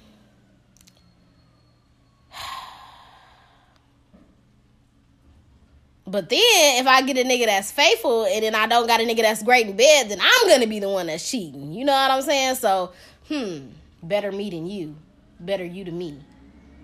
But 6.11 6.29
then 6.29 6.41
if 6.81 6.89
I 6.89 7.03
get 7.03 7.19
a 7.19 7.23
nigga 7.23 7.47
that's 7.47 7.71
faithful 7.71 8.25
and 8.25 8.43
then 8.43 8.57
I 8.57 8.67
don't 8.67 8.89
got 8.89 9.01
a 9.01 9.05
nigga 9.05 9.23
that's 9.23 9.45
great 9.45 9.69
in 9.69 9.77
bed, 9.77 10.09
then 10.09 10.19
I'm 10.21 10.49
gonna 10.49 10.67
be 10.67 10.81
the 10.81 10.89
one 10.89 11.07
that's 11.07 11.31
cheating. 11.31 11.73
You 11.73 11.85
know 11.85 11.93
what 11.93 12.11
I'm 12.11 12.23
saying? 12.23 12.57
So, 12.57 12.93
hmm, 13.29 13.69
better 14.03 14.33
me 14.33 14.51
than 14.51 14.67
you. 14.67 14.97
Better 15.39 15.65
you 15.65 15.85
to 15.85 15.93
me. 15.93 16.19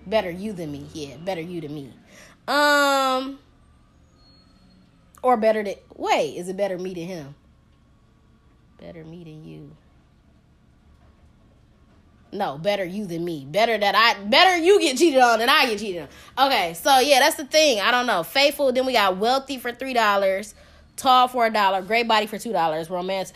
Better 0.05 0.31
you 0.31 0.53
than 0.53 0.71
me. 0.71 0.87
Yeah, 0.93 1.17
better 1.17 1.41
you 1.41 1.59
to 1.59 1.67
me. 1.67 1.91
Um 2.47 3.39
or 5.21 5.35
better 5.35 5.61
than 5.61 5.75
wait, 5.93 6.37
is 6.37 6.47
it 6.47 6.55
better 6.55 6.77
me 6.77 6.93
than 6.93 7.07
him? 7.07 7.35
Better 8.79 9.03
me 9.03 9.25
than 9.25 9.43
you. 9.43 9.75
No, 12.37 12.57
better 12.57 12.85
you 12.85 13.05
than 13.05 13.25
me. 13.25 13.45
Better 13.49 13.77
that 13.77 13.95
I 13.95 14.23
better 14.25 14.57
you 14.57 14.79
get 14.79 14.97
cheated 14.97 15.19
on 15.19 15.39
than 15.39 15.49
I 15.49 15.65
get 15.65 15.79
cheated 15.79 16.07
on. 16.37 16.47
Okay, 16.47 16.75
so 16.75 16.99
yeah, 16.99 17.19
that's 17.19 17.35
the 17.35 17.45
thing. 17.45 17.79
I 17.79 17.89
don't 17.89 18.05
know. 18.05 18.23
Faithful, 18.23 18.71
then 18.71 18.85
we 18.85 18.93
got 18.93 19.17
wealthy 19.17 19.57
for 19.57 19.71
three 19.71 19.93
dollars, 19.93 20.53
tall 20.95 21.27
for 21.27 21.47
a 21.47 21.49
dollar, 21.51 21.81
great 21.81 22.07
body 22.07 22.27
for 22.27 22.37
two 22.37 22.53
dollars, 22.53 22.89
romance. 22.89 23.33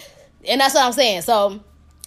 And 0.48 0.62
that's 0.62 0.76
what 0.76 0.84
I'm 0.84 0.94
saying. 0.94 1.22
So 1.24 1.64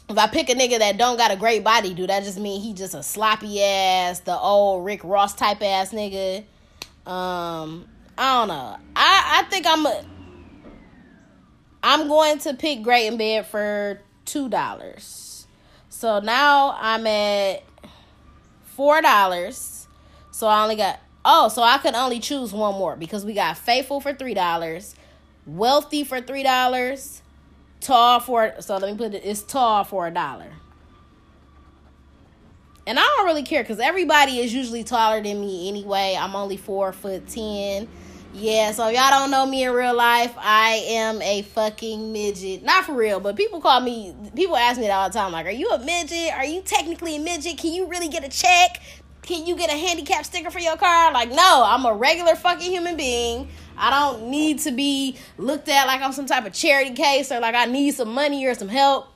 if 0.08 0.16
I 0.16 0.26
pick 0.28 0.48
a 0.50 0.54
nigga 0.54 0.78
that 0.78 0.96
don't 0.96 1.16
got 1.16 1.32
a 1.32 1.36
great 1.36 1.64
body, 1.64 1.94
do 1.94 2.06
that 2.06 2.22
just 2.22 2.38
mean 2.38 2.60
he 2.60 2.74
just 2.74 2.94
a 2.94 3.02
sloppy 3.02 3.62
ass, 3.62 4.20
the 4.20 4.38
old 4.38 4.84
Rick 4.84 5.02
Ross 5.02 5.34
type 5.34 5.62
ass 5.62 5.92
nigga? 5.92 6.44
Um, 7.06 7.88
I 8.16 8.38
don't 8.38 8.48
know. 8.48 8.76
I 8.94 9.40
I 9.40 9.50
think 9.50 9.66
I'm 9.66 9.84
a, 9.84 10.04
I'm 11.82 12.08
going 12.08 12.38
to 12.40 12.54
pick 12.54 12.82
great 12.82 13.06
in 13.06 13.16
bed 13.16 13.46
for 13.46 14.00
two 14.24 14.48
dollars. 14.48 15.23
So 16.04 16.20
now 16.20 16.76
I'm 16.78 17.06
at 17.06 17.62
four 18.76 19.00
dollars. 19.00 19.88
So 20.32 20.46
I 20.46 20.62
only 20.62 20.76
got 20.76 21.00
oh, 21.24 21.48
so 21.48 21.62
I 21.62 21.78
could 21.78 21.94
only 21.94 22.20
choose 22.20 22.52
one 22.52 22.74
more 22.74 22.94
because 22.94 23.24
we 23.24 23.32
got 23.32 23.56
faithful 23.56 24.02
for 24.02 24.12
three 24.12 24.34
dollars, 24.34 24.96
wealthy 25.46 26.04
for 26.04 26.20
three 26.20 26.42
dollars, 26.42 27.22
tall 27.80 28.20
for 28.20 28.52
so 28.60 28.76
let 28.76 28.92
me 28.92 28.98
put 28.98 29.14
it 29.14 29.22
it's 29.24 29.42
tall 29.42 29.82
for 29.82 30.06
a 30.06 30.10
dollar. 30.10 30.52
And 32.86 32.98
I 32.98 33.02
don't 33.16 33.24
really 33.24 33.42
care 33.42 33.62
because 33.62 33.80
everybody 33.80 34.40
is 34.40 34.52
usually 34.52 34.84
taller 34.84 35.22
than 35.22 35.40
me 35.40 35.70
anyway. 35.70 36.18
I'm 36.20 36.36
only 36.36 36.58
four 36.58 36.92
foot 36.92 37.26
ten. 37.28 37.88
Yeah, 38.34 38.72
so 38.72 38.88
y'all 38.88 39.10
don't 39.10 39.30
know 39.30 39.46
me 39.46 39.64
in 39.64 39.72
real 39.72 39.94
life. 39.94 40.34
I 40.36 40.84
am 40.88 41.22
a 41.22 41.42
fucking 41.42 42.12
midget. 42.12 42.64
Not 42.64 42.84
for 42.84 42.92
real, 42.92 43.20
but 43.20 43.36
people 43.36 43.60
call 43.60 43.80
me, 43.80 44.14
people 44.34 44.56
ask 44.56 44.78
me 44.78 44.88
that 44.88 44.92
all 44.92 45.08
the 45.08 45.14
time. 45.16 45.30
Like, 45.32 45.46
are 45.46 45.50
you 45.50 45.70
a 45.70 45.78
midget? 45.78 46.32
Are 46.34 46.44
you 46.44 46.60
technically 46.62 47.16
a 47.16 47.20
midget? 47.20 47.58
Can 47.58 47.72
you 47.72 47.86
really 47.86 48.08
get 48.08 48.24
a 48.24 48.28
check? 48.28 48.82
can 49.24 49.46
you 49.46 49.56
get 49.56 49.70
a 49.70 49.76
handicap 49.76 50.24
sticker 50.24 50.50
for 50.50 50.58
your 50.58 50.76
car? 50.76 51.12
Like, 51.12 51.30
no, 51.30 51.64
I'm 51.66 51.84
a 51.84 51.94
regular 51.94 52.34
fucking 52.34 52.70
human 52.70 52.96
being. 52.96 53.48
I 53.76 53.90
don't 53.90 54.28
need 54.28 54.60
to 54.60 54.70
be 54.70 55.16
looked 55.36 55.68
at 55.68 55.86
like 55.86 56.00
I'm 56.00 56.12
some 56.12 56.26
type 56.26 56.46
of 56.46 56.52
charity 56.52 56.94
case 56.94 57.32
or 57.32 57.40
like 57.40 57.54
I 57.54 57.64
need 57.64 57.94
some 57.94 58.12
money 58.12 58.46
or 58.46 58.54
some 58.54 58.68
help. 58.68 59.08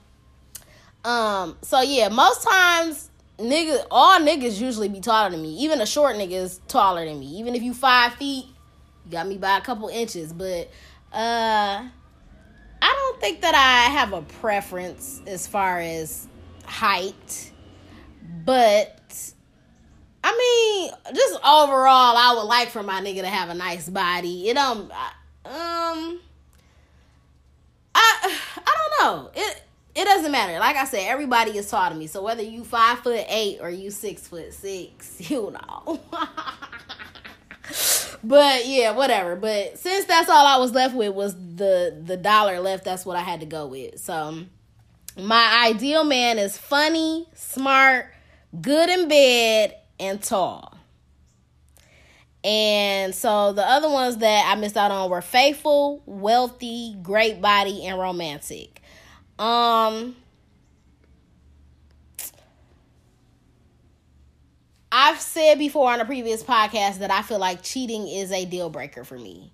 Um, 1.05 1.57
so 1.63 1.81
yeah, 1.81 2.09
most 2.09 2.43
times 2.43 3.11
niggas 3.39 3.87
all 3.91 4.19
niggas 4.19 4.61
usually 4.61 4.89
be 4.89 5.01
taller 5.01 5.31
than 5.31 5.43
me. 5.43 5.55
Even 5.59 5.81
a 5.81 5.87
short 5.87 6.17
nigga 6.17 6.33
is 6.33 6.61
taller 6.67 7.05
than 7.05 7.21
me. 7.21 7.27
Even 7.39 7.55
if 7.55 7.63
you 7.63 7.73
five 7.73 8.15
feet, 8.15 8.47
you 9.05 9.13
got 9.13 9.27
me 9.27 9.39
by 9.39 9.59
a 9.59 9.61
couple 9.61 9.89
inches. 9.89 10.33
But 10.33 10.71
uh 11.13 11.89
I 12.81 12.95
don't 12.95 13.21
think 13.21 13.41
that 13.41 13.55
I 13.55 13.91
have 13.93 14.13
a 14.13 14.23
preference 14.23 15.21
as 15.27 15.47
far 15.47 15.81
as 15.81 16.29
height. 16.65 17.53
But 18.45 19.33
I 20.23 20.91
mean, 21.07 21.15
just 21.15 21.35
overall, 21.37 22.17
I 22.17 22.35
would 22.37 22.45
like 22.47 22.69
for 22.69 22.83
my 22.83 23.01
nigga 23.01 23.23
to 23.23 23.29
have 23.29 23.49
a 23.49 23.55
nice 23.55 23.89
body. 23.89 24.51
It 24.51 24.57
um, 24.57 24.91
um, 25.45 26.21
I 27.95 28.39
I 28.57 28.89
don't 29.01 29.07
know. 29.07 29.31
It 29.35 29.63
it 29.95 30.05
doesn't 30.05 30.31
matter. 30.31 30.59
Like 30.59 30.77
I 30.77 30.85
said, 30.85 31.07
everybody 31.07 31.57
is 31.57 31.69
tall 31.71 31.91
to 31.91 31.97
me. 31.97 32.07
So 32.07 32.23
whether 32.23 32.43
you 32.43 32.65
five 32.65 33.01
foot 33.01 33.25
eight 33.29 33.59
or 33.61 33.71
you 33.71 33.91
six 33.91 34.29
foot 34.29 34.53
six, 34.53 35.19
you 35.31 35.51
know. 35.51 36.01
but 38.23 38.67
yeah, 38.67 38.93
whatever. 38.93 39.37
But 39.37 39.79
since 39.79 40.05
that's 40.05 40.29
all 40.29 40.47
I 40.47 40.59
was 40.59 40.73
left 40.73 40.95
with 40.95 41.15
was 41.15 41.35
the 41.35 42.01
the 42.05 42.17
dollar 42.17 42.61
left, 42.61 42.85
that's 42.85 43.07
what 43.07 43.17
I 43.17 43.21
had 43.21 43.41
to 43.41 43.47
go 43.47 43.67
with. 43.67 43.99
So 44.01 44.45
my 45.17 45.65
ideal 45.67 46.05
man 46.05 46.39
is 46.39 46.57
funny, 46.57 47.27
smart, 47.35 48.07
good 48.61 48.89
in 48.89 49.09
bed, 49.09 49.77
and 49.99 50.23
tall. 50.23 50.75
And 52.45 53.15
so 53.15 53.53
the 53.53 53.69
other 53.69 53.91
ones 53.91 54.19
that 54.19 54.51
I 54.51 54.59
missed 54.59 54.77
out 54.77 54.91
on 54.91 55.11
were 55.11 55.21
faithful, 55.21 56.03
wealthy, 56.07 56.97
great 57.03 57.41
body, 57.41 57.85
and 57.85 57.99
romantic. 57.99 58.81
Um 59.39 60.17
I've 65.01 65.21
said 65.21 65.61
before 65.61 65.93
on 65.93 66.01
a 66.01 66.05
previous 66.05 66.43
podcast 66.43 66.99
that 66.99 67.13
I 67.13 67.23
feel 67.23 67.39
like 67.39 67.63
cheating 67.63 68.09
is 68.09 68.33
a 68.33 68.45
deal 68.45 68.69
breaker 68.69 69.05
for 69.05 69.17
me. 69.17 69.53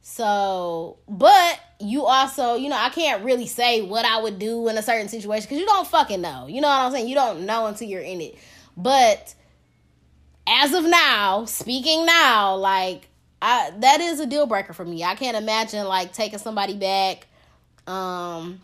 So, 0.00 1.00
but 1.08 1.58
you 1.80 2.04
also, 2.04 2.54
you 2.54 2.68
know, 2.68 2.78
I 2.78 2.90
can't 2.90 3.24
really 3.24 3.48
say 3.48 3.82
what 3.82 4.04
I 4.04 4.22
would 4.22 4.38
do 4.38 4.68
in 4.68 4.78
a 4.78 4.82
certain 4.82 5.08
situation 5.08 5.46
because 5.46 5.58
you 5.58 5.66
don't 5.66 5.88
fucking 5.88 6.20
know. 6.20 6.46
You 6.46 6.60
know 6.60 6.68
what 6.68 6.78
I'm 6.78 6.92
saying? 6.92 7.08
You 7.08 7.16
don't 7.16 7.46
know 7.46 7.66
until 7.66 7.88
you're 7.88 8.00
in 8.00 8.20
it. 8.20 8.36
But 8.76 9.34
as 10.46 10.72
of 10.72 10.84
now, 10.84 11.44
speaking 11.46 12.06
now, 12.06 12.54
like 12.54 13.08
I 13.42 13.72
that 13.80 14.00
is 14.00 14.20
a 14.20 14.26
deal 14.26 14.46
breaker 14.46 14.72
for 14.72 14.84
me. 14.84 15.02
I 15.02 15.16
can't 15.16 15.36
imagine 15.36 15.84
like 15.88 16.12
taking 16.12 16.38
somebody 16.38 16.76
back. 16.76 17.26
Um 17.88 18.60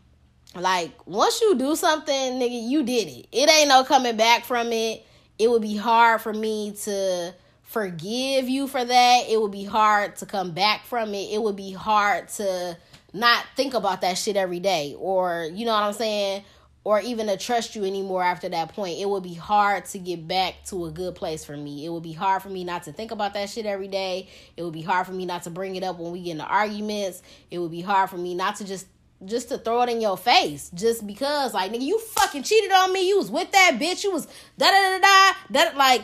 like 0.55 1.05
once 1.05 1.41
you 1.41 1.57
do 1.57 1.75
something, 1.75 2.15
nigga, 2.15 2.69
you 2.69 2.85
did 2.85 3.09
it. 3.09 3.27
It 3.33 3.51
ain't 3.51 3.69
no 3.69 3.83
coming 3.83 4.17
back 4.17 4.45
from 4.45 4.71
it. 4.71 5.05
It 5.39 5.51
would 5.51 5.63
be 5.63 5.77
hard 5.77 6.21
for 6.21 6.33
me 6.33 6.73
to 6.85 7.35
forgive 7.63 8.49
you 8.49 8.69
for 8.69 8.85
that. 8.85 9.29
It 9.29 9.41
would 9.41 9.53
be 9.53 9.65
hard 9.65 10.17
to 10.17 10.27
come 10.27 10.53
back 10.53 10.85
from 10.87 11.15
it. 11.15 11.33
It 11.33 11.43
would 11.43 11.57
be 11.57 11.73
hard 11.73 12.29
to 12.31 12.77
not 13.13 13.45
think 13.57 13.75
about 13.75 14.01
that 14.01 14.19
shit 14.19 14.37
every 14.37 14.61
day 14.61 14.97
or 14.99 15.49
you 15.53 15.65
know 15.65 15.73
what 15.73 15.85
I'm 15.85 15.93
saying? 15.93 16.45
or 16.85 17.01
even 17.01 17.27
to 17.29 17.37
trust 17.39 17.75
you 17.75 17.85
anymore 17.85 18.23
after 18.23 18.49
that 18.51 18.75
point. 18.75 18.99
It 18.99 19.09
would 19.09 19.23
be 19.23 19.35
hard 19.35 19.87
to 19.87 19.99
get 19.99 20.29
back 20.29 20.65
to 20.67 20.85
a 20.85 20.91
good 20.91 21.15
place 21.15 21.43
for 21.43 21.57
me. 21.57 21.87
It 21.87 21.89
would 21.89 22.03
be 22.03 22.13
hard 22.13 22.43
for 22.43 22.51
me 22.51 22.63
not 22.63 22.83
to 22.85 22.93
think 22.93 23.11
about 23.11 23.33
that 23.35 23.49
shit 23.49 23.65
every 23.65 23.89
day. 23.89 24.29
It 24.57 24.63
would 24.63 24.75
be 24.75 24.83
hard 24.83 25.07
for 25.07 25.13
me 25.13 25.25
not 25.25 25.45
to 25.45 25.51
bring 25.51 25.77
it 25.77 25.83
up 25.83 25.99
when 25.99 26.13
we 26.13 26.23
get 26.23 26.33
into 26.33 26.45
arguments. 26.45 27.23
It 27.51 27.59
would 27.59 27.71
be 27.71 27.81
hard 27.81 28.11
for 28.11 28.19
me 28.19 28.35
not 28.35 28.57
to 28.57 28.67
just 28.67 28.87
just 29.25 29.49
to 29.49 29.59
throw 29.59 29.83
it 29.83 29.89
in 29.89 30.01
your 30.01 30.17
face 30.17 30.71
just 30.75 31.07
because 31.07 31.55
like 31.55 31.73
nigga 31.73 31.83
you 31.83 31.99
fucking 31.99 32.43
cheated 32.43 32.73
on 32.73 32.93
me. 32.93 33.09
You 33.09 33.19
was 33.19 33.31
with 33.31 33.51
that 33.53 33.79
bitch. 33.81 34.05
You 34.05 34.13
was 34.13 34.27
da 34.59 34.71
da 34.71 34.99
da 34.99 34.99
da 34.99 35.37
that 35.51 35.77
like 35.77 36.03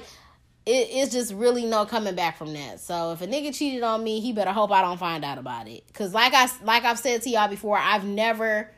it, 0.66 0.88
it's 0.90 1.12
just 1.12 1.32
really 1.32 1.64
no 1.64 1.86
coming 1.86 2.14
back 2.14 2.36
from 2.36 2.52
that. 2.52 2.80
So 2.80 3.12
if 3.12 3.22
a 3.22 3.26
nigga 3.26 3.54
cheated 3.54 3.82
on 3.82 4.02
me, 4.02 4.20
he 4.20 4.32
better 4.32 4.52
hope 4.52 4.70
I 4.70 4.82
don't 4.82 4.98
find 4.98 5.24
out 5.24 5.38
about 5.38 5.68
it. 5.68 5.84
Cause 5.92 6.14
like 6.14 6.34
I 6.34 6.48
like 6.62 6.84
I've 6.84 6.98
said 6.98 7.22
to 7.22 7.30
y'all 7.30 7.48
before, 7.48 7.78
I've 7.78 8.04
never 8.04 8.70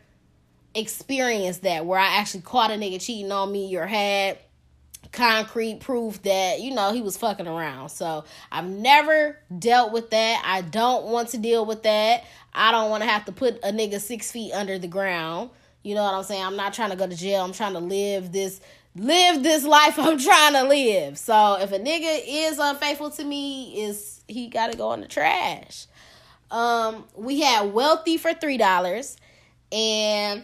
experienced 0.75 1.63
that 1.63 1.85
where 1.85 1.99
I 1.99 2.17
actually 2.17 2.43
caught 2.43 2.71
a 2.71 2.75
nigga 2.75 3.05
cheating 3.05 3.31
on 3.31 3.53
me 3.53 3.77
or 3.77 3.87
had 3.87 4.39
concrete 5.11 5.81
proof 5.81 6.23
that 6.23 6.61
you 6.61 6.75
know 6.75 6.93
he 6.93 7.03
was 7.03 7.17
fucking 7.17 7.47
around. 7.47 7.91
So 7.91 8.25
I've 8.51 8.69
never 8.69 9.39
dealt 9.59 9.93
with 9.93 10.11
that. 10.11 10.43
I 10.45 10.63
don't 10.63 11.07
want 11.07 11.29
to 11.31 11.39
deal 11.39 11.67
with 11.67 11.83
that. 11.83 12.25
I 12.55 12.71
don't 12.71 12.91
want 12.91 13.03
to 13.03 13.09
have 13.09 13.25
to 13.27 13.33
put 13.33 13.57
a 13.63 13.73
nigga 13.73 14.01
six 14.01 14.31
feet 14.31 14.53
under 14.53 14.79
the 14.79 14.89
ground. 14.89 15.51
You 15.83 15.95
know 15.95 16.03
what 16.05 16.15
I'm 16.15 16.23
saying? 16.23 16.45
I'm 16.45 16.57
not 16.57 16.73
trying 16.75 16.91
to 16.91 16.97
go 16.97 17.07
to 17.07 17.17
jail. 17.17 17.45
I'm 17.45 17.53
trying 17.53 17.73
to 17.73 17.81
live 17.81 18.33
this 18.33 18.61
live 18.95 19.43
this 19.43 19.65
life 19.65 19.99
I'm 19.99 20.19
trying 20.19 20.53
to 20.55 20.65
live. 20.65 21.19
So 21.19 21.59
if 21.61 21.73
a 21.73 21.79
nigga 21.79 22.21
is 22.27 22.59
unfaithful 22.59 23.11
to 23.11 23.25
me, 23.25 23.83
is 23.83 24.21
he 24.29 24.49
got 24.49 24.71
to 24.71 24.79
go 24.79 24.93
in 24.93 25.01
the 25.01 25.09
trash. 25.09 25.87
Um, 26.51 27.05
we 27.17 27.41
had 27.41 27.73
wealthy 27.73 28.19
for 28.19 28.35
three 28.35 28.59
dollars, 28.59 29.17
and 29.71 30.41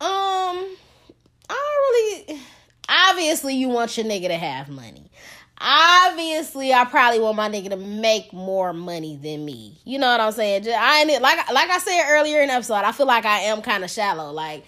um, 0.00 0.66
I 1.48 2.16
don't 2.18 2.28
really. 2.28 2.40
Obviously, 2.88 3.54
you 3.54 3.68
want 3.68 3.96
your 3.96 4.06
nigga 4.06 4.28
to 4.28 4.36
have 4.36 4.68
money. 4.68 5.10
Obviously, 5.58 6.72
I 6.72 6.84
probably 6.84 7.18
want 7.20 7.36
my 7.36 7.48
nigga 7.48 7.70
to 7.70 7.76
make 7.76 8.32
more 8.32 8.72
money 8.72 9.16
than 9.16 9.44
me. 9.44 9.78
You 9.84 9.98
know 9.98 10.08
what 10.08 10.20
I'm 10.20 10.32
saying? 10.32 10.64
Just, 10.64 10.76
I 10.76 11.00
ain't 11.00 11.22
like 11.22 11.50
like 11.50 11.70
I 11.70 11.78
said 11.78 12.10
earlier 12.10 12.42
in 12.42 12.48
the 12.48 12.54
episode. 12.54 12.74
I 12.74 12.92
feel 12.92 13.06
like 13.06 13.24
I 13.24 13.40
am 13.40 13.62
kind 13.62 13.82
of 13.82 13.90
shallow. 13.90 14.32
Like 14.32 14.64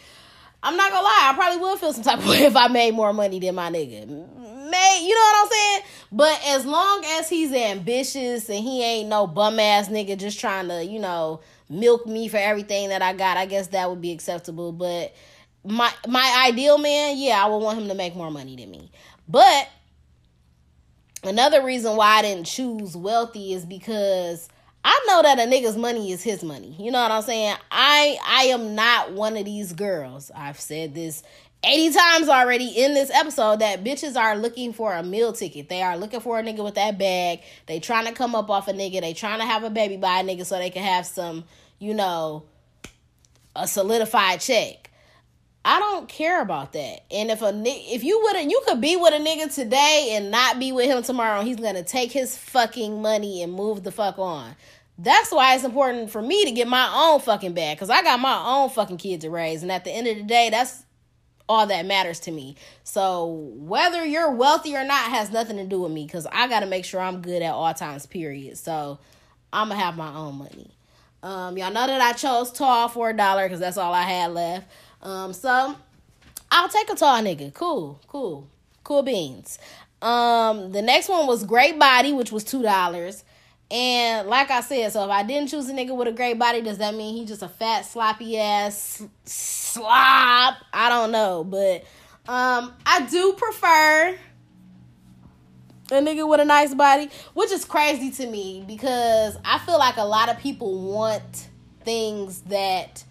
I'm 0.62 0.76
not 0.76 0.90
gonna 0.90 1.04
lie, 1.04 1.30
I 1.30 1.34
probably 1.34 1.60
would 1.60 1.78
feel 1.78 1.92
some 1.92 2.02
type 2.02 2.18
of 2.18 2.26
way 2.26 2.38
if 2.44 2.56
I 2.56 2.68
made 2.68 2.94
more 2.94 3.12
money 3.12 3.38
than 3.38 3.54
my 3.54 3.70
nigga. 3.70 4.06
May 4.08 5.04
you 5.06 5.14
know 5.14 5.20
what 5.20 5.44
I'm 5.44 5.50
saying? 5.50 5.82
But 6.10 6.40
as 6.46 6.66
long 6.66 7.04
as 7.18 7.28
he's 7.28 7.52
ambitious 7.52 8.48
and 8.48 8.64
he 8.64 8.82
ain't 8.82 9.08
no 9.08 9.26
bum 9.26 9.60
ass 9.60 9.88
nigga 9.88 10.18
just 10.18 10.40
trying 10.40 10.68
to, 10.68 10.84
you 10.84 10.98
know, 10.98 11.40
milk 11.68 12.06
me 12.06 12.28
for 12.28 12.38
everything 12.38 12.88
that 12.88 13.02
I 13.02 13.12
got, 13.12 13.36
I 13.36 13.46
guess 13.46 13.68
that 13.68 13.88
would 13.90 14.00
be 14.00 14.12
acceptable. 14.12 14.72
But 14.72 15.14
my 15.64 15.92
my 16.06 16.46
ideal 16.48 16.78
man, 16.78 17.16
yeah, 17.16 17.44
I 17.44 17.48
would 17.48 17.58
want 17.58 17.78
him 17.78 17.88
to 17.88 17.94
make 17.94 18.14
more 18.14 18.30
money 18.30 18.56
than 18.56 18.70
me. 18.70 18.90
But 19.28 19.68
another 21.22 21.64
reason 21.64 21.96
why 21.96 22.18
I 22.18 22.22
didn't 22.22 22.46
choose 22.46 22.96
wealthy 22.96 23.52
is 23.52 23.64
because 23.64 24.48
I 24.84 25.04
know 25.06 25.22
that 25.22 25.38
a 25.38 25.42
nigga's 25.42 25.76
money 25.76 26.12
is 26.12 26.22
his 26.22 26.42
money. 26.42 26.74
You 26.78 26.90
know 26.90 27.02
what 27.02 27.10
I'm 27.10 27.22
saying? 27.22 27.56
I 27.70 28.18
I 28.24 28.44
am 28.44 28.74
not 28.74 29.12
one 29.12 29.36
of 29.36 29.44
these 29.44 29.72
girls. 29.72 30.30
I've 30.34 30.60
said 30.60 30.94
this 30.94 31.22
80 31.64 31.92
times 31.92 32.28
already 32.28 32.68
in 32.68 32.94
this 32.94 33.10
episode 33.10 33.58
that 33.60 33.82
bitches 33.82 34.16
are 34.16 34.36
looking 34.36 34.72
for 34.72 34.94
a 34.94 35.02
meal 35.02 35.32
ticket. 35.32 35.68
They 35.68 35.82
are 35.82 35.96
looking 35.98 36.20
for 36.20 36.38
a 36.38 36.42
nigga 36.42 36.62
with 36.62 36.76
that 36.76 36.98
bag. 36.98 37.40
They 37.66 37.80
trying 37.80 38.06
to 38.06 38.12
come 38.12 38.36
up 38.36 38.48
off 38.48 38.68
a 38.68 38.72
nigga. 38.72 39.00
They 39.00 39.12
trying 39.12 39.40
to 39.40 39.44
have 39.44 39.64
a 39.64 39.70
baby 39.70 39.96
by 39.96 40.20
a 40.20 40.24
nigga 40.24 40.46
so 40.46 40.56
they 40.56 40.70
can 40.70 40.84
have 40.84 41.04
some, 41.04 41.44
you 41.80 41.94
know, 41.94 42.44
a 43.56 43.66
solidified 43.66 44.40
check. 44.40 44.87
I 45.68 45.80
don't 45.80 46.08
care 46.08 46.40
about 46.40 46.72
that. 46.72 47.00
And 47.10 47.30
if 47.30 47.42
a 47.42 47.52
if 47.66 48.02
you 48.02 48.18
would 48.22 48.50
you 48.50 48.62
could 48.66 48.80
be 48.80 48.96
with 48.96 49.12
a 49.12 49.18
nigga 49.18 49.54
today 49.54 50.12
and 50.12 50.30
not 50.30 50.58
be 50.58 50.72
with 50.72 50.86
him 50.86 51.02
tomorrow, 51.02 51.42
he's 51.42 51.56
gonna 51.56 51.82
take 51.82 52.10
his 52.10 52.38
fucking 52.38 53.02
money 53.02 53.42
and 53.42 53.52
move 53.52 53.84
the 53.84 53.92
fuck 53.92 54.18
on. 54.18 54.56
That's 54.96 55.30
why 55.30 55.54
it's 55.54 55.64
important 55.64 56.10
for 56.10 56.22
me 56.22 56.46
to 56.46 56.52
get 56.52 56.68
my 56.68 56.90
own 56.90 57.20
fucking 57.20 57.52
bag 57.52 57.76
because 57.76 57.90
I 57.90 58.02
got 58.02 58.18
my 58.18 58.42
own 58.46 58.70
fucking 58.70 58.96
kids 58.96 59.24
to 59.24 59.30
raise. 59.30 59.62
And 59.62 59.70
at 59.70 59.84
the 59.84 59.90
end 59.90 60.06
of 60.06 60.16
the 60.16 60.22
day, 60.22 60.48
that's 60.48 60.84
all 61.50 61.66
that 61.66 61.84
matters 61.84 62.18
to 62.20 62.30
me. 62.30 62.56
So 62.82 63.26
whether 63.26 64.06
you're 64.06 64.30
wealthy 64.30 64.74
or 64.74 64.84
not 64.84 65.10
has 65.10 65.30
nothing 65.30 65.58
to 65.58 65.66
do 65.66 65.82
with 65.82 65.92
me 65.92 66.06
because 66.06 66.26
I 66.32 66.48
got 66.48 66.60
to 66.60 66.66
make 66.66 66.86
sure 66.86 66.98
I'm 66.98 67.20
good 67.20 67.42
at 67.42 67.52
all 67.52 67.74
times, 67.74 68.06
period. 68.06 68.56
So 68.56 69.00
I'm 69.52 69.68
to 69.68 69.74
have 69.74 69.98
my 69.98 70.14
own 70.14 70.36
money. 70.36 70.70
Um, 71.22 71.58
y'all 71.58 71.72
know 71.72 71.86
that 71.86 72.00
I 72.00 72.12
chose 72.12 72.50
tall 72.52 72.88
for 72.88 73.10
a 73.10 73.16
dollar 73.16 73.44
because 73.44 73.60
that's 73.60 73.76
all 73.76 73.92
I 73.92 74.02
had 74.02 74.32
left. 74.32 74.66
Um, 75.02 75.32
so 75.32 75.76
I'll 76.50 76.68
take 76.68 76.90
a 76.90 76.94
tall 76.94 77.22
nigga. 77.22 77.52
Cool, 77.54 78.00
cool, 78.06 78.48
cool 78.84 79.02
beans. 79.02 79.58
Um, 80.00 80.72
the 80.72 80.82
next 80.82 81.08
one 81.08 81.26
was 81.26 81.44
great 81.44 81.78
body, 81.78 82.12
which 82.12 82.32
was 82.32 82.44
two 82.44 82.62
dollars. 82.62 83.24
And 83.70 84.28
like 84.28 84.50
I 84.50 84.62
said, 84.62 84.92
so 84.92 85.04
if 85.04 85.10
I 85.10 85.22
didn't 85.22 85.50
choose 85.50 85.68
a 85.68 85.74
nigga 85.74 85.94
with 85.94 86.08
a 86.08 86.12
great 86.12 86.38
body, 86.38 86.62
does 86.62 86.78
that 86.78 86.94
mean 86.94 87.16
he's 87.16 87.28
just 87.28 87.42
a 87.42 87.48
fat, 87.48 87.84
sloppy 87.84 88.38
ass 88.38 89.02
slop? 89.24 90.56
I 90.72 90.88
don't 90.88 91.12
know. 91.12 91.44
But 91.44 91.84
um 92.30 92.74
I 92.86 93.06
do 93.10 93.34
prefer 93.34 94.16
a 95.90 95.94
nigga 95.94 96.28
with 96.28 96.40
a 96.40 96.44
nice 96.44 96.74
body, 96.74 97.10
which 97.34 97.50
is 97.50 97.64
crazy 97.64 98.10
to 98.10 98.26
me 98.26 98.64
because 98.66 99.36
I 99.44 99.58
feel 99.58 99.78
like 99.78 99.96
a 99.96 100.04
lot 100.04 100.28
of 100.28 100.38
people 100.38 100.92
want 100.92 101.48
things 101.84 102.42
that 102.42 103.04